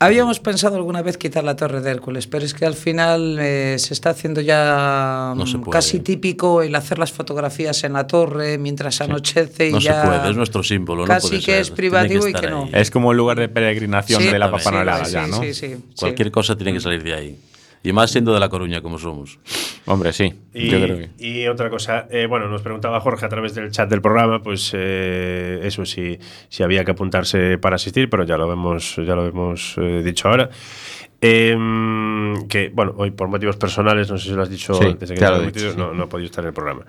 [0.00, 3.76] Habíamos pensado alguna vez quitar la Torre de Hércules, pero es que al final eh,
[3.78, 5.72] se está haciendo ya No se mm, puede.
[5.78, 10.02] casi típico el hacer las fotografías en la torre mientras anochece y No se ya
[10.04, 12.50] puede, es nuestro símbolo, no Casi puede que ser, es privativo que y que estar
[12.50, 12.64] no.
[12.64, 12.70] ahí.
[12.74, 15.40] Es como el lugar de peregrinación Sí, de la sí, Papanolada sí, ya, ¿no?
[15.40, 15.84] sí, sí, sí.
[15.98, 17.38] Cualquier cosa tiene que salir de ahí.
[17.84, 19.38] Y más siendo de La Coruña como somos.
[19.84, 20.32] Hombre, sí.
[20.54, 21.10] Y, Yo creo que.
[21.18, 24.72] y otra cosa, eh, bueno, nos preguntaba Jorge a través del chat del programa, pues
[24.74, 26.18] eh, eso sí,
[26.48, 30.28] si había que apuntarse para asistir, pero ya lo hemos, ya lo hemos eh, dicho
[30.30, 30.48] ahora.
[31.20, 35.08] Em, que bueno, hoy por motivos personales, no sé si lo has dicho Sí, antes
[35.08, 35.78] de que ya te lo lo he he dicho, metido, sí.
[35.78, 36.84] no, no he podido estar en el programa.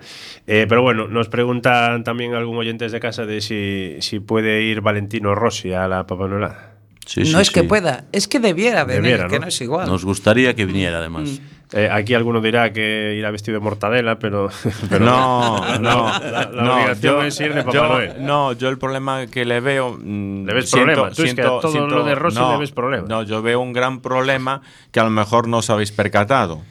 [0.46, 4.80] Eh, pero bueno, nos preguntan también algún oyentes de casa de si, si puede ir
[4.80, 6.75] Valentino Rossi a la Papanolada.
[7.06, 7.66] Sí, no sí, es que sí.
[7.66, 9.46] pueda, es que debiera venir, Debiera, que ¿no?
[9.46, 9.88] es igual.
[9.88, 11.40] Nos gustaría que viniera, además.
[11.72, 14.48] Eh, aquí alguno dirá que irá vestido de mortadela, pero,
[14.90, 18.12] pero no, la- no, la, la no, obligación yo- es ir de Papá yo- Noel.
[18.20, 19.96] No, yo el problema que le veo.
[20.00, 21.14] mm, Le ves siento- problema.
[21.14, 23.06] Tú es que a siento- todo siento- lo de Rossi no, le ves problema.
[23.08, 24.60] No, yo veo un gran problema
[24.92, 26.62] que a lo mejor no os habéis percatado.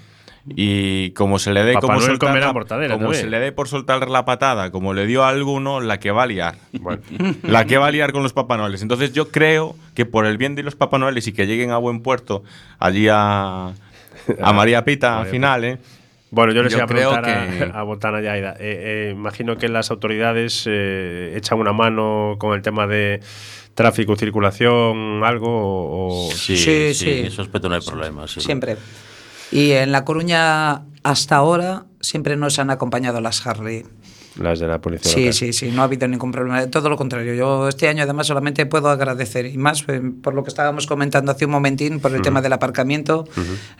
[0.48, 3.24] Y como se le dé Papá como Noel soltar comerá la- mortadela como también.
[3.24, 6.24] se le dé por soltar la patada, como le dio a alguno, la que va
[6.24, 6.56] a liar.
[6.74, 7.02] Bueno.
[7.44, 8.82] La que va a liar con los Papá Noeles.
[8.84, 11.78] Entonces yo creo que por el bien de los Papá Noeles y que lleguen a
[11.78, 12.44] buen puerto,
[12.78, 13.70] allí a,
[14.42, 15.78] a María Pita al final, ¿eh?
[16.32, 18.52] Bueno, yo les Yo iba a creo preguntar que- a, a Botana y Aida.
[18.60, 23.22] Eh, eh, imagino que las autoridades eh, echan una mano con el tema de
[23.74, 26.30] tráfico, circulación, algo o...
[26.32, 27.42] Sí, Sí, sí, sí.
[27.42, 28.28] aspecto no hay problema.
[28.28, 28.42] sí.
[28.42, 28.76] Siempre.
[29.52, 33.86] Y en La Coruña, hasta ahora, siempre nos han acompañado las Harley.
[34.38, 35.34] las de la policía Sí, local.
[35.34, 36.66] sí, sí, no ha habido ningún problema.
[36.68, 37.34] Todo lo contrario.
[37.36, 41.32] Yo este año además solamente puedo agradecer y más eh, por lo que estábamos comentando
[41.32, 43.26] hace un momentín, por el tema del aparcamiento.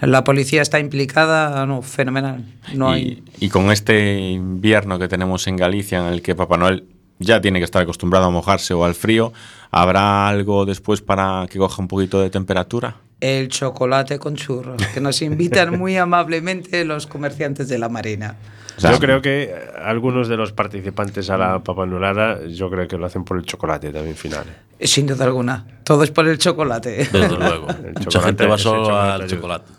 [0.02, 2.46] La policía está implicada, no, fenomenal.
[2.74, 3.24] No hay...
[3.40, 6.86] y, y con este invierno que tenemos en Galicia, en el que Papá Noel
[7.20, 9.34] ya tiene que estar acostumbrado a mojarse o al frío,
[9.72, 12.98] ¿habrá algo después para que coja un poquito de temperatura?
[13.22, 18.36] El chocolate con churros, que nos invitan muy amablemente los comerciantes de la Marina.
[18.78, 22.88] O sea, yo creo que eh, algunos de los participantes a la papanulada, yo creo
[22.90, 24.44] que lo hacen por el chocolate también final.
[24.78, 25.66] Eh, Sin duda alguna.
[25.86, 27.08] Todo es por el chocolate.
[27.12, 27.68] Desde luego.
[27.68, 29.72] Mucha chocolate- gente va solo chocolate al chocolate.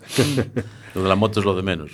[0.95, 1.91] Lo de la moto es lo de menos.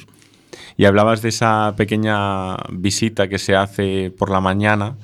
[0.76, 4.96] Y hablabas de esa pequeña visita que se hace por la mañana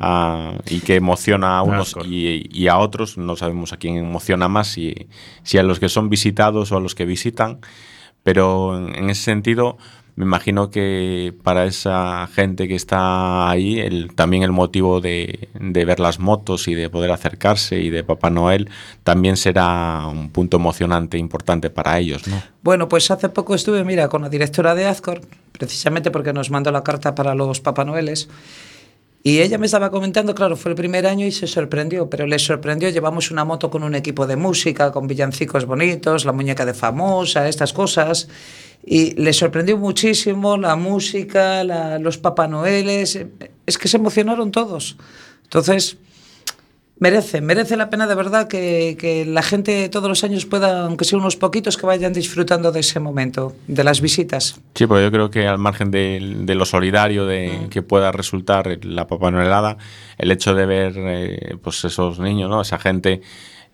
[0.00, 3.18] ah, y que emociona a unos y, y a otros.
[3.18, 5.08] No sabemos a quién emociona más, si,
[5.42, 7.60] si a los que son visitados o a los que visitan.
[8.22, 9.78] Pero en, en ese sentido,
[10.16, 16.18] me imagino que para esa gente que está ahí, también el motivo de, ver las
[16.18, 18.70] motos y de poder acercarse y de Papá Noel
[19.04, 22.42] también será un punto emocionante importante para ellos, ¿no?
[22.62, 25.20] Bueno, pues hace poco estuve, mira, con la directora de Azcor,
[25.52, 28.30] precisamente porque nos mandó la carta para los Papá Noeles.
[29.26, 32.38] Y ella me estaba comentando, claro, fue el primer año y se sorprendió, pero le
[32.38, 36.74] sorprendió, llevamos una moto con un equipo de música, con villancicos bonitos, la muñeca de
[36.74, 38.28] famosa, estas cosas.
[38.84, 41.64] Y le sorprendió muchísimo la música,
[41.98, 43.18] los Papá Noeles,
[43.66, 44.96] es que se emocionaron todos.
[45.42, 45.96] Entonces,
[46.98, 51.04] Merece, merece la pena de verdad que, que la gente todos los años pueda, aunque
[51.04, 54.58] sea unos poquitos, que vayan disfrutando de ese momento, de las visitas.
[54.74, 57.68] Sí, pero yo creo que al margen de, de lo solidario de Mm.
[57.68, 59.76] que pueda resultar la Papá Noelada,
[60.16, 62.62] el hecho de ver eh, pues esos niños, ¿no?
[62.62, 63.20] esa gente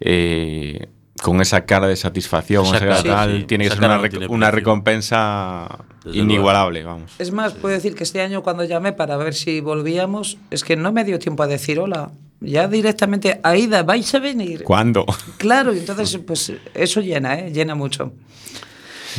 [0.00, 0.88] eh,
[1.22, 4.50] con esa cara de satisfacción, Esa tal, sí, tiene que esa ser una, no rec-
[4.50, 7.12] recompensa Desde inigualable, vamos.
[7.20, 10.74] Es más, puedo decir que este año cuando llamé para ver si volvíamos, es que
[10.74, 12.10] no me dio tiempo a decir hola.
[12.42, 14.64] Ya directamente, Aida, vais a venir.
[14.64, 15.04] ¿Cuándo?
[15.38, 17.50] Claro, y entonces pues eso llena, ¿eh?
[17.52, 18.12] llena mucho.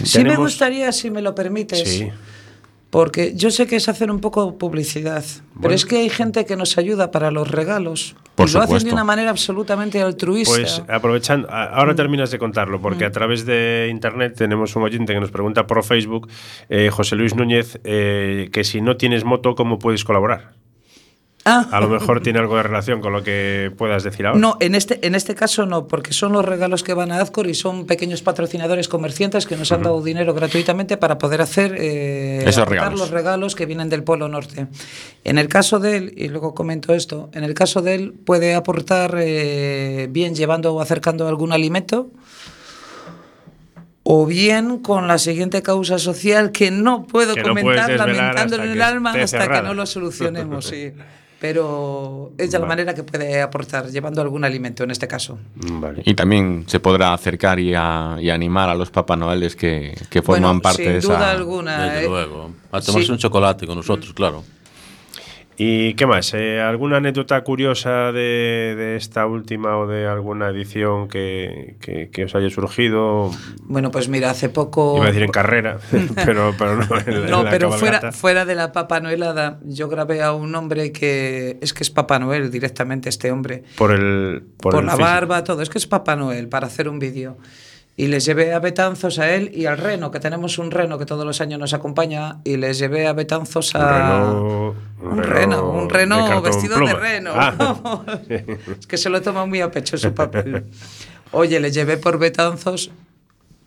[0.04, 2.10] Sí me Tenemos- gustaría, si me lo permites, Sí.
[2.90, 5.24] porque yo sé que es hacer un poco publicidad,
[5.62, 8.74] pero es que hay gente que nos ayuda para los regalos Por y lo hacen
[8.74, 8.96] de supuesto.
[8.96, 10.56] una manera absolutamente altruista.
[10.56, 15.20] Pues aprovechando, ahora terminas de contarlo, porque a través de internet tenemos un oyente que
[15.20, 16.28] nos pregunta por Facebook,
[16.70, 20.54] eh, José Luis Núñez, eh, que si no tienes moto, ¿cómo puedes colaborar?
[21.45, 21.67] Ah.
[21.71, 24.39] A lo mejor tiene algo de relación con lo que puedas decir ahora.
[24.39, 27.47] No, en este, en este caso no, porque son los regalos que van a Azcor
[27.47, 32.39] y son pequeños patrocinadores comerciantes que nos han dado dinero gratuitamente para poder hacer eh,
[32.43, 32.99] Esos aportar regalos.
[32.99, 34.67] los regalos que vienen del Polo Norte.
[35.25, 38.56] En el caso de él, y luego comento esto, en el caso de él puede
[38.56, 42.10] aportar eh, bien llevando o acercando algún alimento
[44.03, 48.65] o bien con la siguiente causa social que no puedo Que no comentar lamentándolo hasta
[48.65, 50.93] en el alma hasta que no lo solucionemos, sí.
[51.43, 55.38] Pero es de la manera que puede aportar, llevando algún alimento en este caso.
[55.56, 56.01] Vale.
[56.06, 60.21] Y también se podrá acercar y, a- y animar a los Papá Noeles que, que
[60.21, 61.32] forman Bueno, parte sin de duda esa...
[61.32, 61.84] alguna.
[61.84, 62.51] Desde eh, luego.
[62.71, 63.12] A tomarse sí.
[63.12, 64.41] un chocolate con nosotros, claro.
[65.56, 66.34] ¿Y qué más?
[66.34, 72.24] Eh, ¿Alguna anécdota curiosa de, de esta última o de alguna edición que, que- que
[72.26, 73.30] os haya surgido?
[73.62, 74.96] Bueno, pues mira, hace poco.
[74.98, 75.78] Iba a decir en carrera,
[76.26, 79.60] pero, pero no en, la- en No, la pero fuera, fuera de la Papa Noelada,
[79.63, 83.63] yo grabé a un hombre que es que es Papá Noel directamente, este hombre.
[83.78, 85.08] Por el Por, Por, el la físico.
[85.08, 85.62] barba, todo.
[85.62, 87.38] Es que es Papá Noel para hacer un vídeo.
[87.95, 91.06] Y les llevé a Betanzos a él y al reno, que tenemos un reno que
[91.06, 93.88] todos los años nos acompaña, y les llevé a Betanzos Un a.
[93.89, 96.93] reno, Un reno, un reno vestido pluma.
[96.93, 97.32] de reno.
[97.36, 98.01] Ah.
[98.79, 100.65] es que se lo toma muy a pecho su papel.
[101.32, 102.89] Oye, le llevé por Betanzos,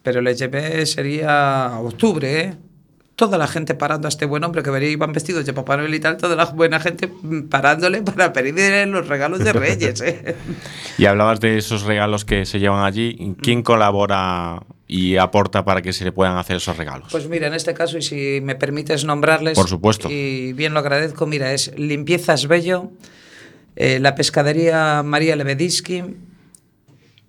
[0.03, 2.55] pero le llevé, sería octubre, ¿eh?
[3.17, 5.95] Toda la gente parando a este buen hombre que venía, iban vestidos de Papá Noel
[5.95, 10.37] y tal, toda la buena gente mm, parándole para pedirle los regalos de Reyes, ¿eh?
[10.99, 13.35] Y hablabas de esos regalos que se llevan allí.
[13.41, 17.09] ¿Quién colabora y aporta para que se le puedan hacer esos regalos?
[17.11, 19.57] Pues mira, en este caso, y si me permites nombrarles.
[19.57, 20.11] Por supuesto.
[20.11, 22.91] Y bien lo agradezco, mira, es Limpiezas Bello,
[23.77, 26.05] eh, la pescadería María Lebedinsky,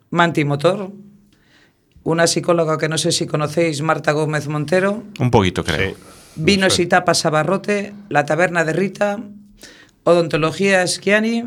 [0.10, 0.92] Manti Motor,
[2.08, 5.90] una psicóloga que no sé si conocéis, Marta Gómez Montero, Un poquito, creo.
[5.90, 5.96] Sí.
[6.38, 9.20] Vinos y Tapas Abarrote, La Taberna de Rita,
[10.06, 11.44] Odontología Esquiani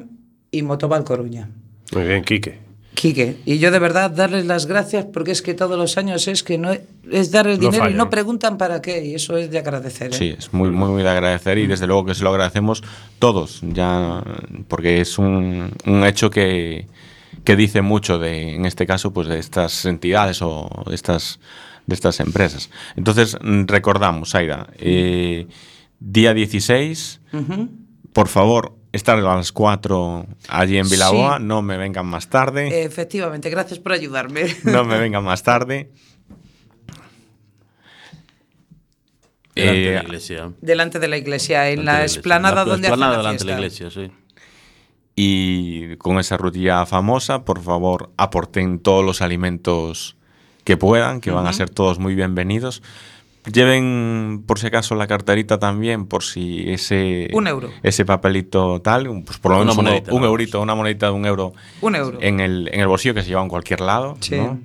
[0.51, 1.49] y Motoval Coruña.
[1.93, 2.59] Muy bien, Quique.
[2.93, 6.43] Quique, y yo de verdad darles las gracias porque es que todos los años es
[6.43, 6.73] que no
[7.11, 10.11] es dar el No dinero y no preguntan para qué, y eso es de agradecer.
[10.13, 10.15] ¿eh?
[10.15, 12.83] Sí, es muy, muy, muy de agradecer y desde luego que se lo agradecemos
[13.19, 14.23] todos, ya
[14.69, 16.87] porque es un, un hecho que,
[17.45, 21.41] que dice mucho de, en este caso, pues de estas entidades o de estas,
[21.87, 22.71] de estas empresas.
[22.97, 25.47] Entonces, mm, recordamos, Aida, eh,
[25.99, 27.71] día 16, Ujú.
[28.13, 31.45] por favor, estar a las 4 allí en Vilaboa, Sí.
[31.45, 34.43] no me vengan más tarde, Efectivamente, gracias por ayudarme.
[34.65, 35.91] no me vengan más tarde.
[39.55, 40.53] Delante de Eh, la iglesia.
[40.61, 43.57] Delante de la iglesia, en Delante la explanada La donde explanada la delante de la
[43.59, 44.11] iglesia, sí.
[45.23, 50.17] Y con esa rutilla famosa, por favor, aporten todos los alimentos
[50.65, 52.83] que puedan, que van a ser todos muy bienvenidos.
[53.53, 57.69] Lleven, por si acaso, la carterita también, por si ese, Un euro.
[57.83, 60.29] ese papelito tal, un- pues por lo Una menos uno- monedita, un más.
[60.29, 61.53] eurito, una monedita de un euro,
[61.83, 62.19] Un euro.
[62.23, 64.17] En, el, en el bolsillo que se lleva en cualquier lado.
[64.21, 64.37] Sí.
[64.37, 64.59] ¿no?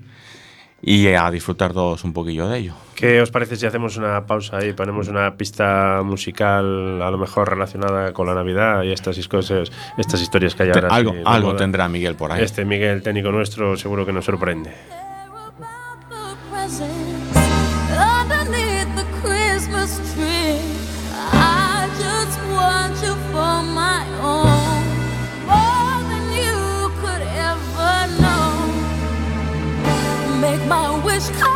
[0.82, 2.74] Y a disfrutar todos un poquillo de ello.
[2.96, 7.50] ¿Qué os parece si hacemos una pausa ahí, ponemos una pista musical a lo mejor
[7.50, 10.96] relacionada con la Navidad y estas cosas, estas historias que hay Te- ahora?
[10.96, 12.44] algo algo tendrá Miguel por ahí.
[12.44, 14.72] Este Miguel, técnico nuestro, seguro que nos sorprende.
[31.18, 31.55] ich kann.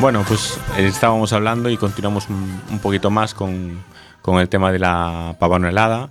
[0.00, 3.82] Bueno, pues eh, estábamos hablando y continuamos un, un poquito más con,
[4.22, 6.08] con el tema de la pavonelada.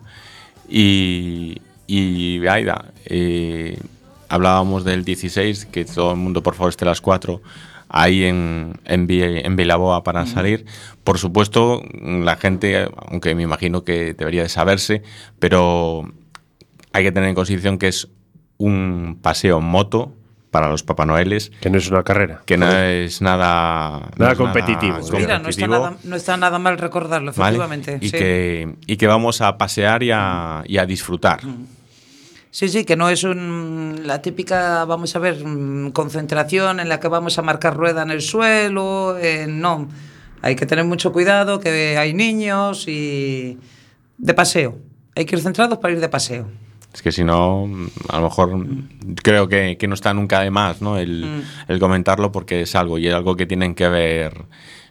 [0.68, 3.80] Y, y Aida, eh,
[4.28, 7.42] hablábamos del 16, que todo el mundo por favor esté a las 4
[7.88, 10.66] ahí en, en, en Vilaboa para salir.
[11.06, 15.02] Por supuesto, la gente, aunque me imagino que debería de saberse,
[15.40, 16.12] pero
[16.92, 18.10] hay que tener en consideración que es
[18.58, 20.12] un paseo en moto
[20.58, 22.42] para los Papá Noeles, Que no es una carrera.
[22.44, 24.98] que no es nada, no Nada es competitivo.
[25.14, 27.58] Mira, no está, competitivo, nada, no está nada mal recordarlo, ¿vale?
[27.58, 28.00] efectivamente.
[28.02, 28.18] Y, sí.
[28.18, 31.42] que, y que vamos a pasear y a, y a disfrutar.
[32.50, 37.00] Sí, sí, que no es un, la típica, vamos a ver, mm, concentración en la
[37.00, 39.16] que vamos a marcar rueda en el suelo.
[39.20, 39.88] eh, no,
[40.42, 43.60] hay que tener mucho cuidado, que hay niños y
[44.18, 44.80] de paseo.
[45.16, 46.48] Hay que ir centrados para ir de paseo.
[46.98, 47.70] Es que si no,
[48.10, 50.98] a lo mejor mm, creo que, que no está nunca de más ¿no?
[50.98, 51.72] el, Mm.
[51.72, 54.46] el comentarlo porque es algo y es algo que tienen que ver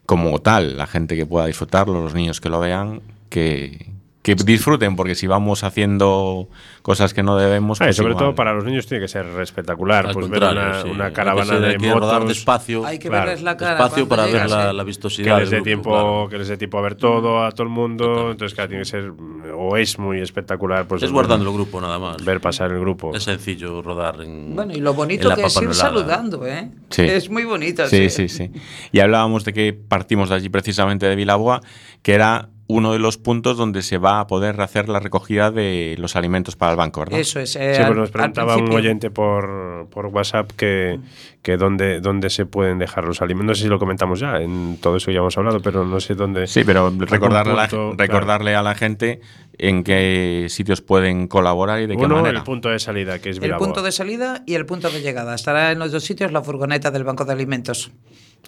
[0.07, 3.91] como tal, la gente que pueda disfrutarlo, los niños que lo vean, que,
[4.35, 6.49] que disfruten, porque si vamos haciendo
[6.83, 7.81] cosas que no debemos...
[7.81, 8.25] Ah, y pues sobre igual.
[8.27, 10.07] todo para los niños tiene que ser espectacular.
[10.09, 10.89] Al Pues ver una, sí.
[10.91, 12.29] una Hay que caravana ser- de hay que rodar motos.
[12.37, 12.85] despacio.
[12.85, 13.71] Hay que Claro, verles la cara.
[13.77, 14.73] Despacio para ver llegas, la, ¿eh?
[14.75, 15.39] la que vistosidad.
[15.41, 16.29] les dé tiempo claro.
[16.29, 18.91] que les dé tiempo a ver todo a todo el mundo entonces claro tiene que
[18.91, 19.13] ser
[19.57, 22.25] o es muy espectacular pues Es guardando el grupo nada más.
[22.25, 24.55] ver pasar el grupo Es sencillo rodar en.
[24.55, 26.71] Bueno, y lo en bonito la que es ir saludando, ¿eh?
[26.91, 27.03] Sí.
[27.03, 27.87] Es muy bonito.
[27.87, 28.51] Sí, sí, sí.
[28.93, 31.61] Y hablábamos de que partimos de allí precisamente de Vilaboa,
[32.03, 35.95] que era uno de los puntos donde se va a poder hacer la recogida de
[35.99, 37.21] los alimentos para el banco, ¿verdad?
[37.21, 37.55] Eso es.
[37.55, 40.99] eh, Sí, pues nos preguntaba un oyente por, por WhatsApp que,
[41.43, 43.47] que dónde, dónde se pueden dejar los alimentos.
[43.47, 46.15] No sé si lo comentamos ya, en todo eso ya hemos hablado, pero no sé
[46.17, 46.49] dónde.
[46.49, 49.21] Sí, pero recordarle, a la, punto, recordarle a la gente
[49.59, 52.39] en qué sitios pueden colaborar y de qué Uno, manera.
[52.39, 55.35] el punto de salida, que es El punto de salida y el punto de llegada.
[55.37, 57.93] Estará en los dos sitios la furgoneta del Banco de Alimentos,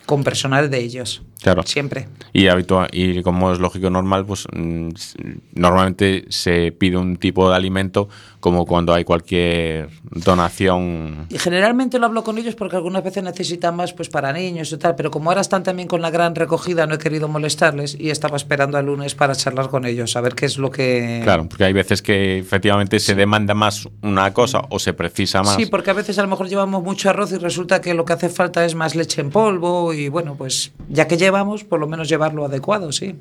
[0.07, 1.23] con personal de ellos.
[1.43, 1.63] Claro.
[1.65, 2.09] Siempre.
[2.33, 4.89] Y, habitua- y como es lógico normal, pues mm,
[5.55, 8.09] normalmente se pide un tipo de alimento
[8.41, 11.27] como cuando hay cualquier donación.
[11.29, 14.79] Y generalmente lo hablo con ellos porque algunas veces necesitan más pues para niños y
[14.79, 18.11] tal, pero como ahora están también con la gran recogida, no he querido molestarles y
[18.11, 21.21] estaba esperando al lunes para charlar con ellos, a ver qué es lo que...
[21.25, 25.57] Claro, porque hay veces que efectivamente se demanda más una cosa o se precisa más.
[25.57, 28.13] Sí, porque a veces a lo mejor llevamos mucho arroz y resulta que lo que
[28.13, 31.87] hace falta es más leche en polvo y bueno, pues ya que llevamos, por lo
[31.87, 33.17] menos llevarlo adecuado, sí.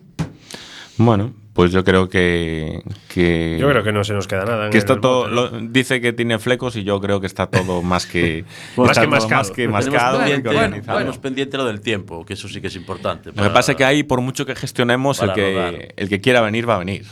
[0.99, 2.81] Bueno, pues yo creo que.
[3.07, 4.69] que Yo creo que no se nos queda nada.
[4.71, 5.49] que está todo.
[5.61, 8.45] dice que tiene flecos y yo creo que está todo más que.
[8.77, 9.41] Más está que mascado.
[9.41, 12.67] Más que Tenemos mascado y pendiente, tenemos pendiente lo del tiempo, que eso sí que
[12.67, 13.31] es importante.
[13.35, 15.73] Lo que pasa es que ahí, por mucho que gestionemos, el Para rodar.
[15.77, 17.05] que, el que quiera venir va a venir.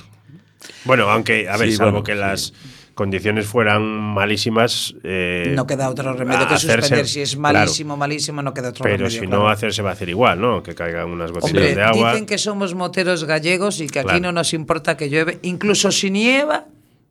[0.84, 2.54] Bueno, aunque, a ver, Sí, salvo bueno, que sí.
[2.96, 4.96] Condiciones fueran malísimas.
[5.04, 7.08] eh, No queda otro remedio que hacerse- suspender.
[7.08, 7.60] Si es claro.
[7.60, 9.20] malísimo, malísimo, no queda otro Pero remedio.
[9.22, 9.44] si claro.
[9.44, 10.64] no, hacerse va a hacer igual, ¿no?
[10.64, 12.12] Que caigan unas gotitas Hombre, de agua.
[12.14, 14.22] dicen que somos moteros gallegos y que aquí Claro.
[14.22, 16.66] no nos importa que llueve, incluso si nieva.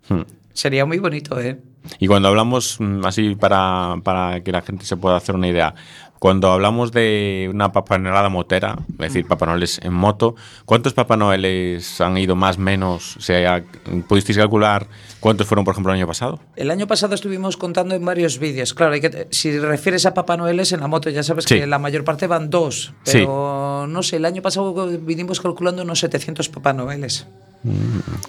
[0.09, 0.23] Hmm.
[0.53, 1.59] Sería muy bonito, ¿eh?
[1.99, 5.75] Y cuando hablamos, mm, así para, para que la gente se pueda hacer una idea,
[6.19, 9.47] cuando hablamos de una papanelada motera, es decir, Papá
[9.83, 13.17] en moto, ¿cuántos Papá Noeles han ido más, menos?
[13.19, 13.63] O sea,
[14.09, 14.87] ¿Pudisteis calcular
[15.21, 16.41] cuántos fueron, por ejemplo, el año pasado?
[16.57, 18.73] El año pasado estuvimos contando en varios vídeos.
[18.73, 21.57] Claro, hay que, si refieres a Papá Noel es en la moto, ya sabes Sí.
[21.59, 22.95] que la mayor parte van dos.
[23.05, 23.19] Sí.
[23.19, 27.27] Pero no sé, el año pasado vinimos calculando unos 700 Papá Noeles.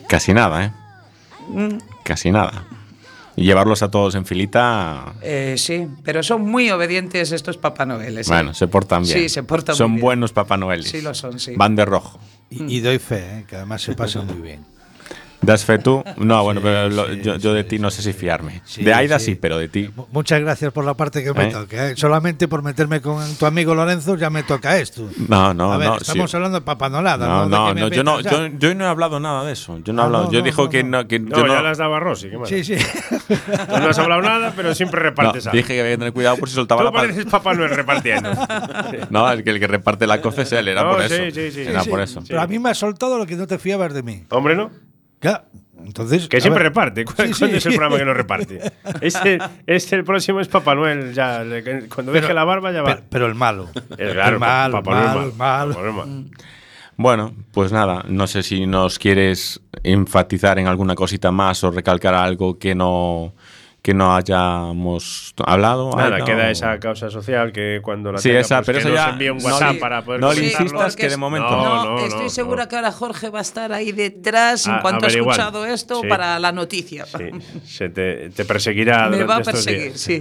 [0.08, 0.72] Casi nada, ¿eh?
[1.50, 2.66] Mm, Casi nada.
[3.38, 8.28] Y llevarlos a todos en filita, eh, sí, pero son muy obedientes estos Papá Noeles.
[8.28, 8.32] ¿eh?
[8.32, 9.20] bueno, se portan bien.
[9.20, 10.06] Sí, se portan Son muy bien.
[10.06, 10.90] buenos Papá Noeles.
[10.90, 11.54] Sí lo son, sí.
[11.58, 12.18] Van de rojo.
[12.50, 13.46] Y, y doy fe, ¿eh?
[13.48, 14.66] que además se pasa muy bien.
[15.46, 16.04] ¿Das fe tú?
[16.18, 18.62] No, bueno, pero lo- sí, yo, yo de ti no sé si fiarme.
[18.66, 19.26] Sí, de Aida sí.
[19.26, 19.90] sí, pero de ti.
[19.96, 21.52] Mu- Muchas gracias por la parte que me ¿Eh?
[21.52, 21.90] toca.
[21.90, 21.94] ¿eh?
[21.96, 25.10] Solamente por meterme con tu amigo Lorenzo ya me toca esto.
[25.28, 25.98] No, no, A ver, no.
[25.98, 26.38] estamos sí.
[26.38, 27.28] hablando de papanolada.
[27.28, 29.78] No, ¿De no, no, yo no, yo, yo no he hablado nada de eso.
[29.84, 30.24] Yo no he Ah, hablado.
[30.26, 31.08] no, yo no, dijo no, que no.
[31.08, 32.30] que No, yo ya las daba Rossi.
[32.30, 32.64] ¿qué?
[32.64, 32.86] Sí, sí.
[33.28, 35.58] Tú no has hablado nada, pero siempre no, repartes algo.
[35.58, 38.32] dije que había que tener cuidado por si soltaba Tú la pareces Papá Noel repartiendo.
[39.10, 41.16] No, el que, el que reparte la coce es él, era por eso.
[41.34, 41.62] sí, sí.
[41.62, 42.04] Era Sí, por sí.
[42.04, 42.24] eso.
[42.28, 44.24] Pero a mí me has soltado lo que no te fiabas de mí.
[44.30, 44.70] Hombre, ¿no?
[45.86, 46.72] Entonces, Que siempre ver.
[46.72, 47.06] reparte.
[47.16, 47.56] ¿Cuándo Sí, sí.
[47.56, 48.72] es el programa que no reparte?
[49.02, 51.14] Este, este el próximo es Papá Noel.
[51.14, 51.44] Ya,
[51.94, 52.96] cuando deje la barba ya va.
[52.96, 53.70] Pero, pero el malo.
[53.98, 55.74] Es claro, el malo, Papá Noel malo, mal, malo.
[55.74, 56.32] Papá Noel mal.
[56.98, 62.14] Bueno, pues nada, no sé si nos quieres enfatizar en alguna cosita más o recalcar
[62.14, 63.34] algo que no
[63.86, 65.92] que no hayamos hablado.
[65.96, 68.94] Nada, queda esa causa social que cuando la Sí, tenga, esa, pues, pero que nos
[68.96, 71.64] ya envíe un no WhatsApp le- para poder no le insistas que de momento No,
[71.64, 72.70] No, no, estoy no, segura no.
[72.70, 76.08] que ahora Jorge va a estar ahí detrás en A- cuanto ha escuchado esto Sí.
[76.08, 77.06] para la noticia.
[77.06, 77.30] Sí,
[77.64, 80.00] se te, te perseguirá Me va a perseguir, días.
[80.02, 80.20] sí.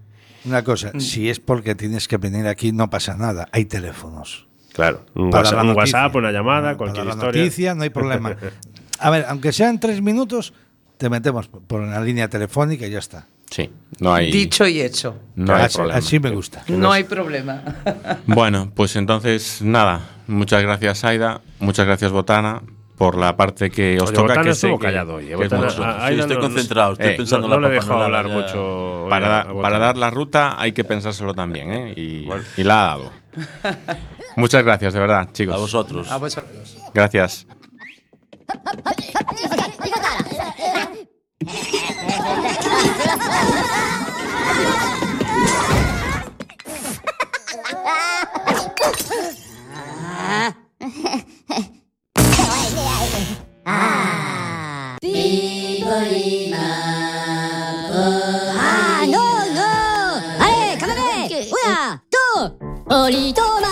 [0.44, 3.48] Una cosa, si es porque tienes que venir aquí, no pasa nada.
[3.50, 4.46] Hay teléfonos.
[4.74, 5.70] Claro, un, Para WhatsApp, un.
[5.74, 7.40] WhatsApp, una llamada, Para cualquier la historia.
[7.42, 8.36] noticia, no hay problema.
[9.00, 10.52] A ver, aunque sean tres minutos,
[10.98, 13.26] te metemos por una línea telefónica y ya está.
[13.50, 13.70] Sí,
[14.00, 15.16] no hay, Dicho y hecho.
[15.36, 15.98] no hay así, problema.
[15.98, 16.64] así me gusta.
[16.68, 17.62] No hay problema.
[18.26, 20.00] Bueno, pues entonces, nada.
[20.26, 21.40] Muchas gracias, Aida.
[21.60, 22.62] Muchas gracias, Botana,
[22.98, 24.28] por la parte que os Oye, toca.
[24.34, 25.26] Botana que que- callado hoy.
[25.28, 25.84] eh, es Botana- mucho.
[25.84, 28.02] a- Sí, estoy no- concentrado, estoy eh, pensando no, en no la le he dejado
[28.02, 28.34] hablar ya.
[28.34, 29.06] mucho.
[29.08, 31.92] da- para dar la ruta hay que pensárselo también, ¿eh?
[31.96, 33.12] Y, y la ha dado.
[34.34, 35.54] Muchas gracias, de verdad, chicos.
[35.54, 36.10] A vosotros.
[36.10, 36.78] A vosotros.
[36.92, 37.46] Gracias.
[58.58, 59.24] Ah, no,
[59.54, 59.70] no!
[60.40, 61.30] Allez, quand même!
[61.30, 62.40] Una, deux!
[62.90, 63.65] Olito makani,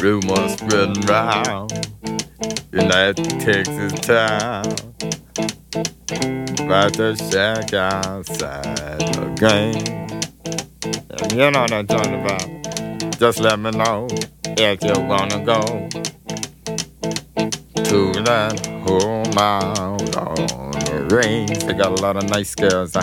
[0.00, 1.72] Rumors spreading round
[2.72, 4.64] in that Texas town
[6.64, 10.00] about the shack outside the game.
[11.10, 13.18] And you know what I'm talking about.
[13.18, 14.08] Just let me know
[14.56, 15.60] if you wanna go
[17.84, 21.62] to that whole mile on the range.
[21.64, 22.96] They got a lot of nice girls.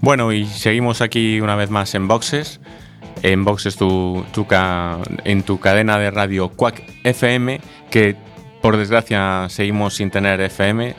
[0.00, 2.60] Bueno, y seguimos aquí una vez más en Boxes.
[3.22, 8.16] En Boxes tu, tu ca- en tu cadena de radio Quack FM, que
[8.62, 10.94] por desgracia seguimos sin tener FM.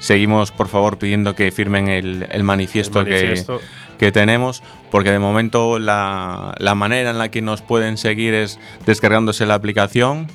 [0.00, 3.58] Seguimos, por favor, pidiendo que firmen el, el manifiesto, El manifiesto.
[3.98, 8.32] Que, que tenemos, porque de momento la, la manera en la que nos pueden seguir
[8.34, 10.28] es descargándose la aplicación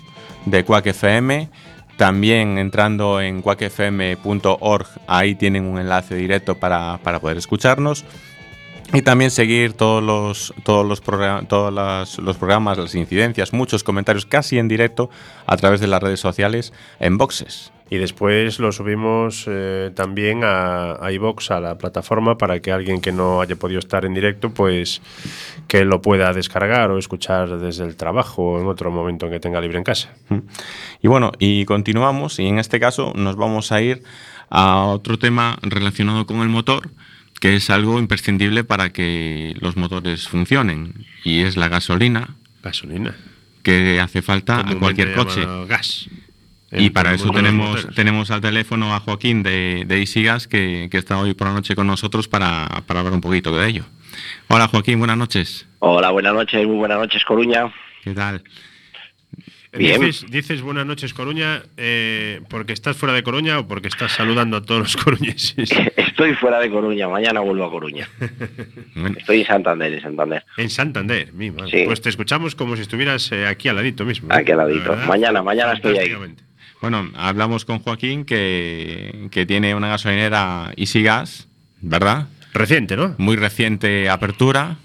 [0.45, 1.49] de Quack FM.
[1.97, 8.05] También entrando en quackfm.org, ahí tienen un enlace directo para, para poder escucharnos.
[8.93, 11.01] Y también seguir todos los, todos los,
[11.47, 15.09] todos los programas, las incidencias, muchos comentarios casi en directo
[15.45, 17.71] a través de las redes sociales en boxes.
[17.91, 23.01] Y después lo subimos eh, también a, a iVoox, a la plataforma, para que alguien
[23.01, 25.01] que no haya podido estar en directo, pues
[25.67, 29.41] que lo pueda descargar o escuchar desde el trabajo o en otro momento en que
[29.41, 30.13] tenga libre en casa.
[31.01, 34.03] Y bueno, y continuamos y en este caso nos vamos a ir
[34.49, 36.91] a otro tema relacionado con el motor,
[37.41, 42.35] que es algo imprescindible para que los motores funcionen, y es la gasolina.
[42.63, 43.17] Gasolina.
[43.63, 45.41] que hace falta a cualquier coche.
[45.41, 45.67] llamado
[46.71, 51.17] Y para eso tenemos, tenemos al teléfono a Joaquín de, de Isigas, que, que está
[51.17, 53.83] hoy por la noche con nosotros para, para hablar un poquito de ello.
[54.47, 55.67] Hola Joaquín, buenas noches.
[55.79, 57.73] Hola, buenas noches, muy buenas noches, Coruña.
[58.03, 58.43] ¿Qué tal?
[59.73, 60.01] Bien.
[60.01, 64.57] Dices, dices buenas noches, Coruña, eh, porque estás fuera de Coruña o porque estás saludando
[64.57, 65.71] a todos los coruñeses.
[65.95, 68.09] Estoy fuera de Coruña, mañana vuelvo a Coruña.
[69.17, 70.45] Estoy en Santander, en Santander.
[70.57, 71.71] En Santander, mi madre.
[71.71, 71.85] Sí.
[71.85, 74.27] Pues te escuchamos como si estuvieras eh, aquí al ladito mismo.
[74.33, 74.37] ¿eh?
[74.39, 74.93] Aquí al ladito.
[74.93, 76.13] La Mañana, mañana estoy ahí.
[76.81, 81.47] Bueno, hablamos con Joaquín que, que tiene una gasolinera Isigas,
[81.79, 82.27] ¿verdad?
[82.53, 83.15] Reciente, ¿no?
[83.19, 84.77] Muy reciente apertura.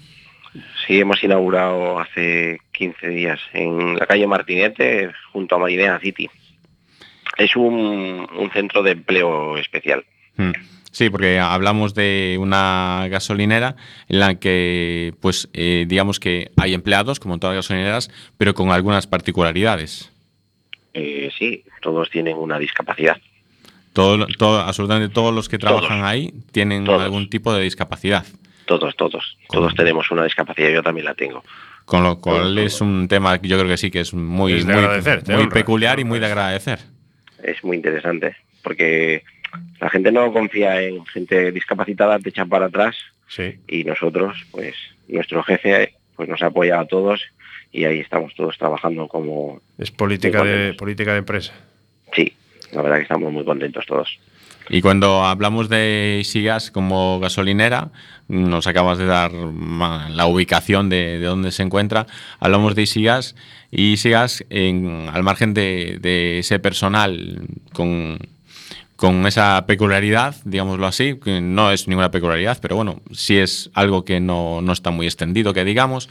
[0.85, 6.29] Sí, hemos inaugurado hace 15 días en la calle Martinete, junto a Marinea City.
[7.35, 10.05] Es un, un centro de empleo especial.
[10.37, 10.51] Mm.
[10.91, 13.75] Sí, porque hablamos de una gasolinera
[14.07, 18.53] en la que, pues, eh, digamos que hay empleados, como en todas las gasolineras, pero
[18.53, 20.11] con algunas particularidades.
[20.99, 23.17] Eh, sí, todos tienen una discapacidad.
[23.93, 25.81] Todo, todo, absolutamente todos los que Todos.
[25.81, 27.01] trabajan ahí tienen Todos.
[27.01, 28.25] algún tipo de discapacidad.
[28.65, 29.37] Todos, todos.
[29.49, 31.43] Todos tenemos una discapacidad, yo también la tengo.
[31.85, 34.65] Con lo cual es un tema que yo creo que sí que es muy, Es
[34.65, 35.53] muy, agradecer, te muy honra.
[35.53, 36.79] peculiar y muy de agradecer.
[37.41, 39.23] Es muy interesante, porque
[39.79, 42.95] la gente no confía en gente discapacitada, te echan para atrás
[43.29, 43.55] Sí.
[43.67, 44.75] y nosotros, pues
[45.07, 47.21] nuestro jefe pues nos apoya a todos
[47.71, 51.53] y ahí estamos todos trabajando como Es política de, política de empresa.
[52.13, 52.33] sí,
[52.71, 54.19] la verdad que estamos muy contentos todos.
[54.69, 57.89] Y cuando hablamos de Isigas como gasolinera,
[58.27, 62.05] nos acabas de dar la ubicación de, de dónde se encuentra.
[62.39, 63.35] Hablamos de Isigas
[63.71, 68.19] y Isigas, en, al margen de, de ese personal con,
[68.97, 74.03] con esa peculiaridad, digámoslo así, que no es ninguna peculiaridad, pero bueno, sí es algo
[74.03, 76.09] que no, no está muy extendido, que digamos.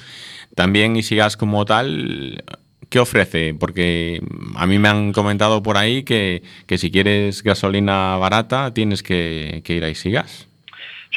[0.56, 2.42] También Isigas como tal,
[2.88, 3.54] ¿qué ofrece?
[3.54, 4.20] Porque
[4.56, 9.60] a mí me han comentado por ahí que, que si quieres gasolina barata tienes que,
[9.64, 10.48] que ir a Isigas.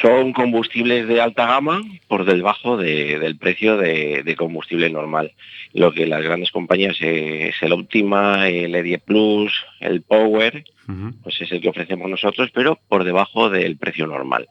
[0.00, 5.32] Son combustibles de alta gama por debajo de- del precio de, de combustible normal.
[5.72, 10.64] Lo que las grandes compañías eh, es el Optima, el E10 Plus, el Power,
[11.22, 14.48] pues es el que ofrecemos nosotros, pero por debajo del precio normal.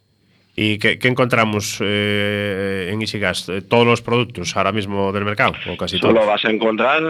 [0.61, 3.01] ¿Y qué, qué encontramos eh, en?
[3.01, 5.53] Eh, ¿Todos los productos ahora mismo del mercado?
[5.69, 6.27] ¿O casi Solo todos?
[6.27, 7.01] vas a encontrar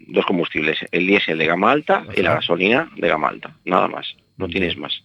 [0.00, 4.16] dos combustibles, el diésel de gama alta y la gasolina de gama alta, nada más,
[4.38, 5.02] no tienes más.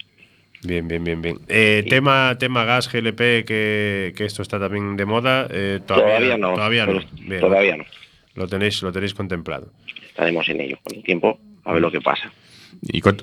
[0.63, 1.39] Bien, bien, bien, bien.
[1.49, 5.47] Eh, tema, tema gas, GLP, que, que esto está también de moda.
[5.49, 6.99] eh, todavía, Todavía no, Todavía no.
[7.27, 7.41] Bien.
[7.41, 7.83] todavía no.
[8.35, 9.73] Lo tenéis, lo tenéis contemplado.
[10.07, 12.31] Estaremos en ello con el tiempo a ver lo que pasa.
[12.83, 13.17] Y cu-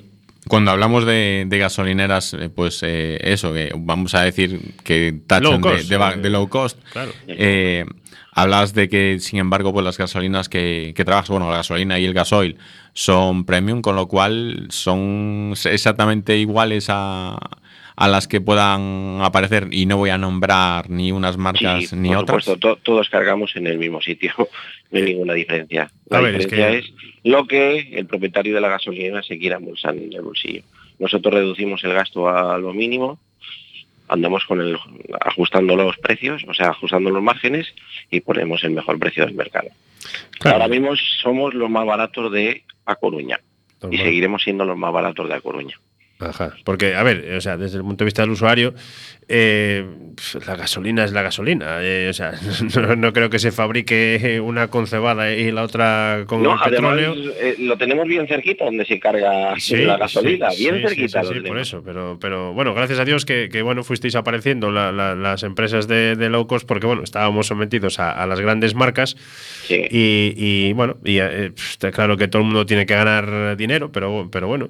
[0.47, 5.45] cuando hablamos de, de gasolineras, eh, pues eh, eso, que vamos a decir que tachan
[5.45, 6.79] Low de- cost, de, ba- eh, de low cost.
[6.93, 7.13] claro.
[7.27, 7.85] Eh,
[8.33, 12.05] hablas de que, sin embargo, pues las gasolinas que, que trabajas, bueno, la gasolina y
[12.05, 12.57] el gasoil
[12.95, 17.37] son premium, con lo cual son exactamente iguales a,
[18.01, 19.69] a las que puedan aparecer.
[19.73, 22.45] Y no voy a nombrar ni unas marcas Sí, ni por otras.
[22.45, 24.33] supuesto, to- todos cargamos en el mismo sitio,
[24.91, 25.91] no hay ninguna diferencia.
[26.09, 26.95] La A ver, es diferencia que- es,
[27.25, 30.63] lo que el propietario de la gasolina se quiera embolsar en el bolsillo.
[31.01, 33.19] Nosotros reducimos el gasto a lo mínimo,
[34.09, 34.79] andamos con el
[35.21, 37.75] ajustando los precios, o sea, ajustando los márgenes
[38.11, 39.69] y ponemos el mejor precio del mercado.
[40.39, 40.57] Claro.
[40.63, 43.41] Ahora mismo somos los más baratos de A Coruña
[43.91, 45.77] y seguiremos siendo los más baratos de A Coruña.
[46.21, 46.53] Ajá.
[46.65, 48.75] Porque, a ver, o sea, desde el punto de vista del usuario,
[49.29, 49.85] eh,
[50.47, 51.79] la gasolina es la gasolina.
[51.81, 52.33] eh, o sea,
[52.77, 56.59] no, no creo que se fabrique una con cebada y la otra con No, el
[56.61, 57.33] además petróleo.
[57.41, 61.41] eh, lo tenemos bien cerquita donde se carga la gasolina, sí, bien sí, cerquita sí,
[61.41, 65.15] por eso, pero, pero bueno, gracias a Dios que, que, bueno fuisteis apareciendo la- la-
[65.15, 69.17] las empresas de, de low cost porque bueno estábamos sometidos a, a las grandes marcas
[69.69, 73.93] y, y, bueno y, eh, está claro que todo el mundo tiene que ganar dinero,
[73.93, 74.69] pero pero bueno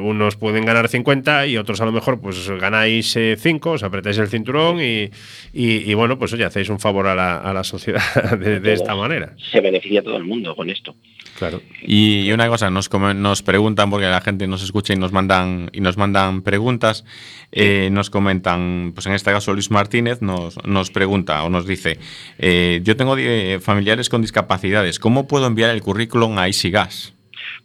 [0.00, 4.28] unos pueden ganar 50 y otros a lo mejor pues ganáis 5, os apretáis el
[4.28, 5.10] cinturón y,
[5.52, 8.02] y, y, bueno pues oye hacéis un favor a la, a la sociedad
[8.38, 9.34] de, de esta manera.
[9.50, 10.94] Se beneficia todo el mundo con esto.
[11.38, 11.60] Claro.
[11.82, 15.68] Y, y una cosa, nos, nos preguntan, porque la gente nos escucha y nos mandan,
[15.72, 17.04] y nos mandan preguntas,
[17.50, 21.98] eh, nos comentan, pues en este caso Luis Martínez nos, nos pregunta o nos dice,
[22.38, 27.14] eh, yo tengo eh, familiares con discapacidades, ¿cómo puedo enviar el currículum a EasyGas?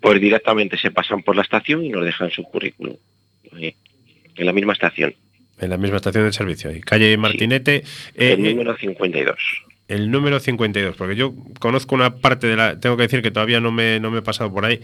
[0.01, 2.95] Pues directamente se pasan por la estación y nos dejan su currículum.
[3.59, 3.75] eh,
[4.35, 5.13] En la misma estación.
[5.61, 6.79] En la misma estación de servicio ahí.
[6.81, 7.83] Calle Martinete.
[8.15, 9.35] eh, el eh, número 52.
[9.89, 12.79] el número 52, porque yo conozco una parte de la.
[12.79, 14.79] Tengo que decir que todavía no me, no me he pasado por ahí.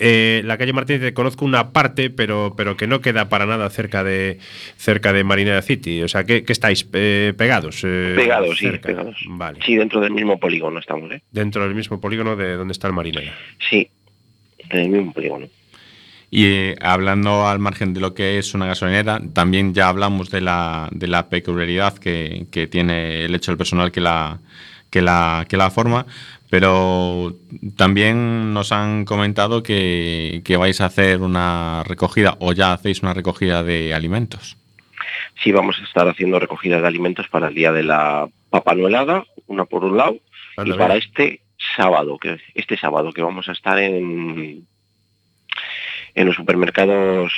[0.00, 4.02] Eh, la calle Martínez conozco una parte, pero, pero que no queda para nada cerca
[4.02, 4.38] de
[4.76, 6.02] cerca de Marinera City.
[6.02, 7.82] O sea, que, que estáis eh, pegados.
[7.84, 9.16] eh, Pegados, sí, pegados.
[9.28, 9.60] Vale.
[9.64, 11.22] Sí, dentro del mismo polígono estamos, ¿eh?
[11.30, 13.32] Dentro del mismo polígono de donde está el Marinera.
[13.70, 13.88] Sí,
[14.68, 15.46] en el mismo polígono.
[16.30, 20.40] Y eh, hablando al margen de lo que es una gasolinera, también ya hablamos de
[20.40, 24.38] la, de la peculiaridad que, que tiene el hecho del personal que la,
[24.90, 26.06] que, la, que la forma,
[26.48, 27.36] pero
[27.76, 33.14] también nos han comentado que, que vais a hacer una recogida o ya hacéis una
[33.14, 34.56] recogida de alimentos.
[35.42, 39.64] Sí, vamos a estar haciendo recogidas de alimentos para el día de la papanuelada, una
[39.64, 40.16] por un lado,
[40.64, 41.40] y para este
[41.76, 44.66] sábado, que este sábado que vamos a estar en
[46.20, 47.32] en los supermercados,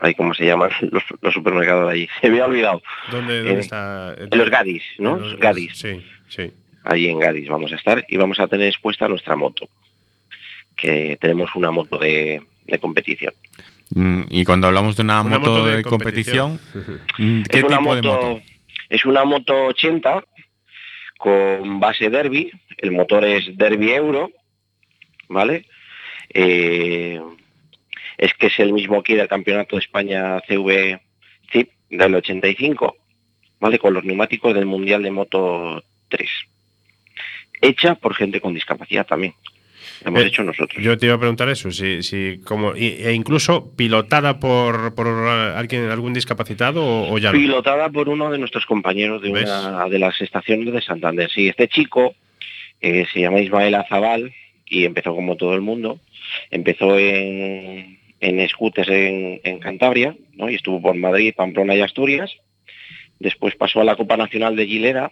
[0.00, 2.82] ahí cómo se llaman los, los supermercados de allí, se me ha olvidado.
[3.10, 4.14] ¿Dónde, dónde Eh, está?
[4.18, 5.16] En los Gadis, ¿no?
[5.16, 5.76] Los Gadis.
[5.76, 6.52] Sí, sí.
[6.84, 9.68] Allí en Gadis vamos a estar y vamos a tener expuesta nuestra moto,
[10.76, 13.34] que tenemos una moto de, de competición.
[13.94, 16.58] Mm, Y cuando hablamos de una, Una moto, moto de de competición,
[17.50, 18.40] ¿qué es una tipo moto, de moto?
[18.88, 20.24] Es una moto 80
[21.18, 24.30] con base Derby, el motor es Derby Euro,
[25.28, 25.66] ¿vale?
[26.32, 27.20] Eh,
[28.20, 31.00] es que es el mismo aquí del Campeonato de España CV
[31.50, 32.96] CIP del 85,
[33.60, 33.78] ¿vale?
[33.78, 36.28] Con los neumáticos del Mundial de Moto 3.
[37.62, 39.34] Hecha por gente con discapacidad también.
[40.04, 40.82] Hemos Eh, hecho nosotros.
[40.82, 45.90] Yo te iba a preguntar eso, si, si como, e incluso pilotada por, por alguien,
[45.90, 47.38] algún discapacitado o, o ya no.
[47.38, 49.44] pilotada por uno de nuestros compañeros de ¿Ves?
[49.44, 51.30] una de las estaciones de Santander.
[51.30, 52.14] Sí, este chico
[52.82, 54.32] eh, se llama Ismael Azabal
[54.66, 56.00] y empezó como todo el mundo.
[56.50, 60.50] Empezó en, en scooters en, en Cantabria, ¿no?
[60.50, 62.30] y estuvo por Madrid, Pamplona y Asturias.
[63.18, 65.10] Después pasó a la Copa Nacional de Gilera,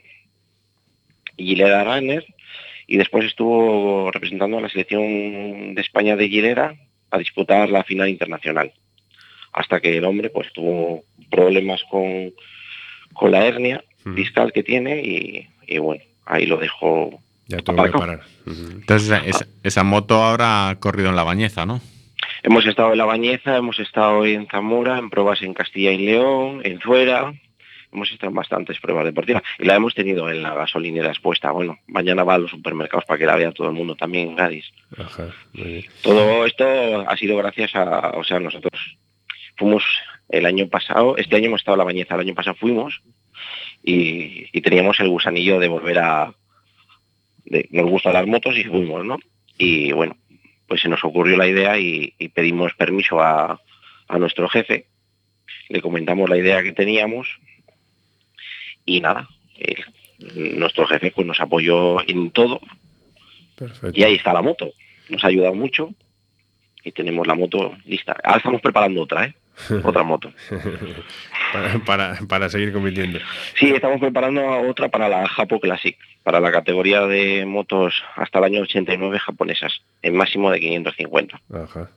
[1.36, 2.24] Gilera Runner,
[2.86, 6.74] y después estuvo representando a la selección de España de Gilera
[7.10, 8.72] a disputar la final internacional.
[9.52, 12.32] Hasta que el hombre pues tuvo problemas con,
[13.12, 13.84] con la hernia
[14.14, 18.20] discal que tiene y, y bueno, ahí lo dejó Ya tuve que parar.
[18.46, 21.80] Entonces, esa, esa- esa moto ahora ha corrido en la bañeza, ¿no?
[22.42, 26.60] Hemos estado en La Bañeza, hemos estado en Zamora, en pruebas en Castilla y León,
[26.64, 27.32] en Zuera,
[27.92, 31.50] hemos estado en bastantes pruebas deportivas y la hemos tenido en la gasolinera expuesta.
[31.50, 34.36] Bueno, mañana va a los supermercados para que la vea todo el mundo también en
[34.36, 34.70] Gadis.
[34.96, 35.28] Ajá.
[36.02, 36.64] Todo esto
[37.08, 38.98] ha sido gracias a, o sea, nosotros
[39.56, 39.82] fuimos
[40.28, 43.00] el año pasado, este año hemos estado en La Bañeza, el año pasado fuimos
[43.82, 46.32] y, y teníamos el gusanillo de volver a,
[47.46, 49.18] de- nos gustan las motos y fuimos, ¿no?
[49.56, 50.16] Y bueno,
[50.68, 53.60] pues se nos ocurrió la idea y, y pedimos permiso a,
[54.06, 54.86] a nuestro jefe,
[55.68, 57.26] le comentamos la idea que teníamos
[58.84, 59.74] y nada, eh,
[60.34, 62.60] nuestro jefe pues nos apoyó en todo
[63.56, 63.98] Perfecto.
[63.98, 64.72] y ahí está la moto,
[65.08, 65.94] nos ha ayudado mucho
[66.84, 68.16] y tenemos la moto lista.
[68.22, 69.34] Ahora estamos preparando otra, ¿eh?
[69.84, 70.32] Otra moto.
[71.52, 73.18] para, para, para seguir compitiendo.
[73.54, 78.44] Sí, estamos preparando otra para la Japo Classic, para la categoría de motos hasta el
[78.44, 81.40] año 89 japonesas, en máximo de 550.
[81.52, 81.90] Ajá.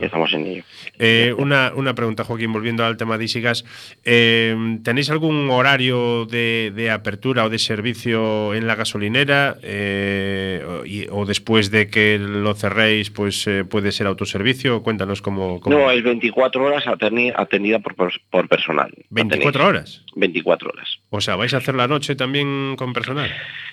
[0.00, 0.62] Estamos en ello.
[0.98, 3.64] Eh, una, una pregunta, Joaquín, volviendo al tema de Isigas.
[4.04, 9.56] Eh, ¿Tenéis algún horario de, de apertura o de servicio en la gasolinera?
[9.62, 14.82] Eh, o, y- o después de que lo cerréis, pues puede ser autoservicio?
[14.82, 15.60] Cuéntanos cómo.
[15.60, 17.94] cómo- No, es 24 horas atendi- atendida por,
[18.30, 18.90] por personal.
[19.10, 19.56] La ¿24 tenéis.
[19.56, 20.04] horas?
[20.16, 20.98] 24 horas.
[21.10, 23.30] O sea, ¿vais a hacer la noche también con personal?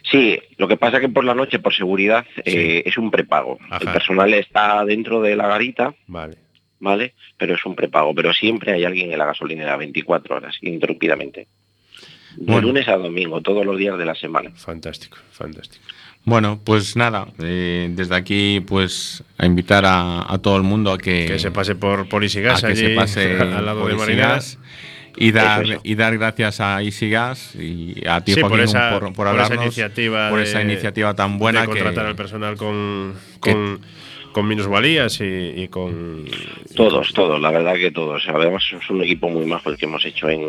[0.09, 3.57] Sí, lo que pasa que por la noche, por seguridad, es un prepago.
[3.81, 6.37] El personal está dentro de la garita, Vale.
[6.79, 7.13] ¿vale?
[7.37, 8.13] Pero es un prepago.
[8.15, 11.47] Pero siempre hay alguien en la gasolinera 24 horas, ininterrumpidamente.
[12.35, 12.67] De Bueno.
[12.67, 14.51] lunes a domingo, todos los días de la semana.
[14.55, 15.83] Fantástico, fantástico.
[16.23, 20.97] Bueno, pues nada, eh, desde aquí pues a invitar a, a todo el mundo a
[20.97, 23.89] que, Que se pase por, por Isigas a que allí, se pase al lado por
[23.91, 24.37] de Marinera.
[24.37, 24.59] Isigas
[25.19, 25.81] y dar, Eso, eso.
[25.83, 29.31] y dar gracias a Isigas y a ti Sí, por esa- por, por por esa
[29.45, 33.79] hablarnos, iniciativa por de- esa iniciativa tan buena de que contratar al personal con, con,
[34.37, 35.23] con minusvalías y,
[35.63, 36.25] y con...
[36.75, 38.23] Todos, todos, la verdad que todos.
[38.27, 40.47] Además es un equipo muy majo el que hemos hecho en,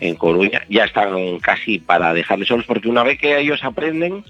[0.00, 0.62] en Coruña.
[0.68, 4.24] Ya están casi para dejarles solos, porque una vez que ellos aprenden,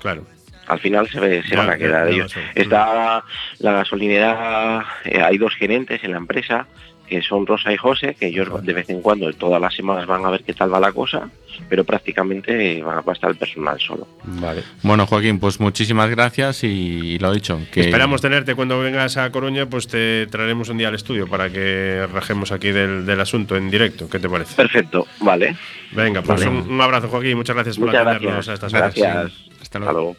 [0.00, 0.24] Claro.
[0.68, 2.32] al final se, ve- se van a quedar ellos.
[2.54, 3.24] Está
[3.58, 6.68] la gasolinera, eh, hay dos gerentes en la empresa,
[7.10, 10.24] que son Rosa y José, que ellos de vez en cuando, todas las semanas van
[10.24, 11.28] a ver qué tal va la cosa,
[11.68, 14.06] pero prácticamente va a estar el personal solo.
[14.24, 14.62] Vale.
[14.82, 17.60] Bueno, Joaquín, pues muchísimas gracias y lo dicho.
[17.72, 21.50] Que Esperamos tenerte cuando vengas a Coruña, pues te traeremos un día al estudio para
[21.50, 24.08] que rajemos aquí del, del asunto en directo.
[24.08, 24.54] ¿Qué te parece?
[24.54, 25.56] Perfecto, vale.
[25.92, 26.50] Venga, pues Vale.
[26.58, 27.36] un, un abrazo, Joaquín.
[27.36, 28.48] Muchas gracias por Muchas atendernos gracias.
[28.48, 28.94] a estas horas.
[28.94, 29.32] Gracias.
[29.60, 30.16] Hasta Hasta luego.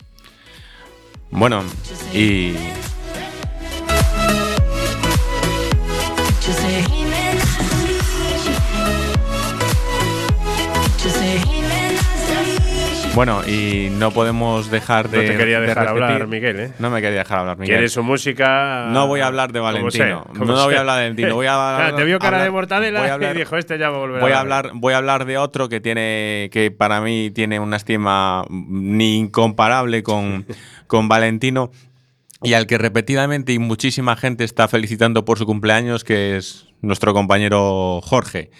[1.29, 1.63] Bueno,
[2.13, 2.53] y
[13.13, 15.27] bueno, y no podemos dejar No de.
[15.27, 16.71] te quería de dejar hablar, Miguel, ¿eh?
[16.79, 17.75] No me quería dejar hablar, Miguel.
[17.75, 18.87] ¿Quieres su música?
[18.89, 20.25] No voy a hablar de como Valentino.
[20.37, 21.35] como no voy a hablar de Valentino.
[21.35, 23.97] Voy a Claro, te vio cara hablar- de mortadela hablar- y dijo, este ya va
[23.97, 24.65] a volver Voy a hablar.
[24.67, 29.17] hablar, voy a hablar de otro que tiene, que para mí tiene una estima ni
[29.17, 30.45] incomparable con,
[30.87, 31.69] con Valentino
[32.41, 37.13] y al que repetidamente y muchísima gente está felicitando por su cumpleaños, que es nuestro
[37.13, 38.51] compañero Jorge.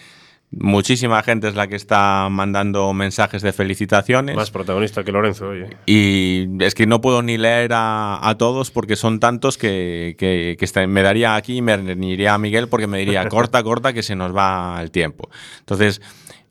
[0.53, 4.35] Muchísima gente es la que está mandando mensajes de felicitaciones.
[4.35, 5.67] Más protagonista que Lorenzo, oye.
[5.85, 10.57] Y es que no puedo ni leer a, a todos porque son tantos que, que-
[10.59, 11.75] que está- me daría aquí y me
[12.05, 15.29] iría a Miguel porque me diría corta, corta, que se nos va el tiempo.
[15.59, 16.01] Entonces,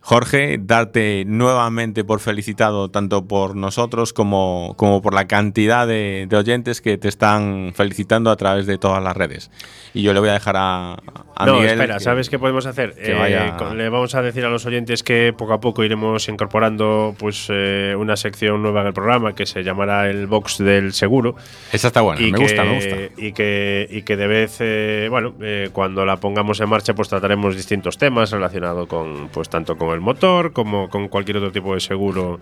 [0.02, 6.36] Jorge, darte nuevamente por felicitado tanto por nosotros como, como por la cantidad de, de
[6.38, 9.50] oyentes que te están felicitando a través de todas las redes.
[9.92, 10.94] Y yo le voy a dejar a,
[11.36, 11.72] a no, Miguel.
[11.72, 12.94] espera, que- ¿sabes qué podemos hacer?
[12.94, 15.84] que Eh, vaya- con- le vamos a decir a los oyentes que poco a poco
[15.84, 20.58] iremos incorporando pues eh, una sección nueva en el programa que se llamará el box
[20.58, 21.34] del seguro.
[21.72, 22.96] Esa está buena, me que, gusta, me gusta.
[23.18, 27.08] Y que, y que de vez, eh, bueno, eh, cuando la pongamos en marcha, pues
[27.10, 31.74] trataremos distintos temas relacionados con, pues tanto con el motor como con cualquier otro tipo
[31.74, 32.40] de seguro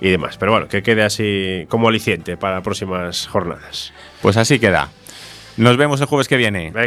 [0.00, 0.36] y demás.
[0.38, 3.92] Pero bueno, que quede así como aliciente para próximas jornadas.
[4.22, 4.90] Pues así queda.
[5.56, 6.72] Nos vemos el jueves que viene.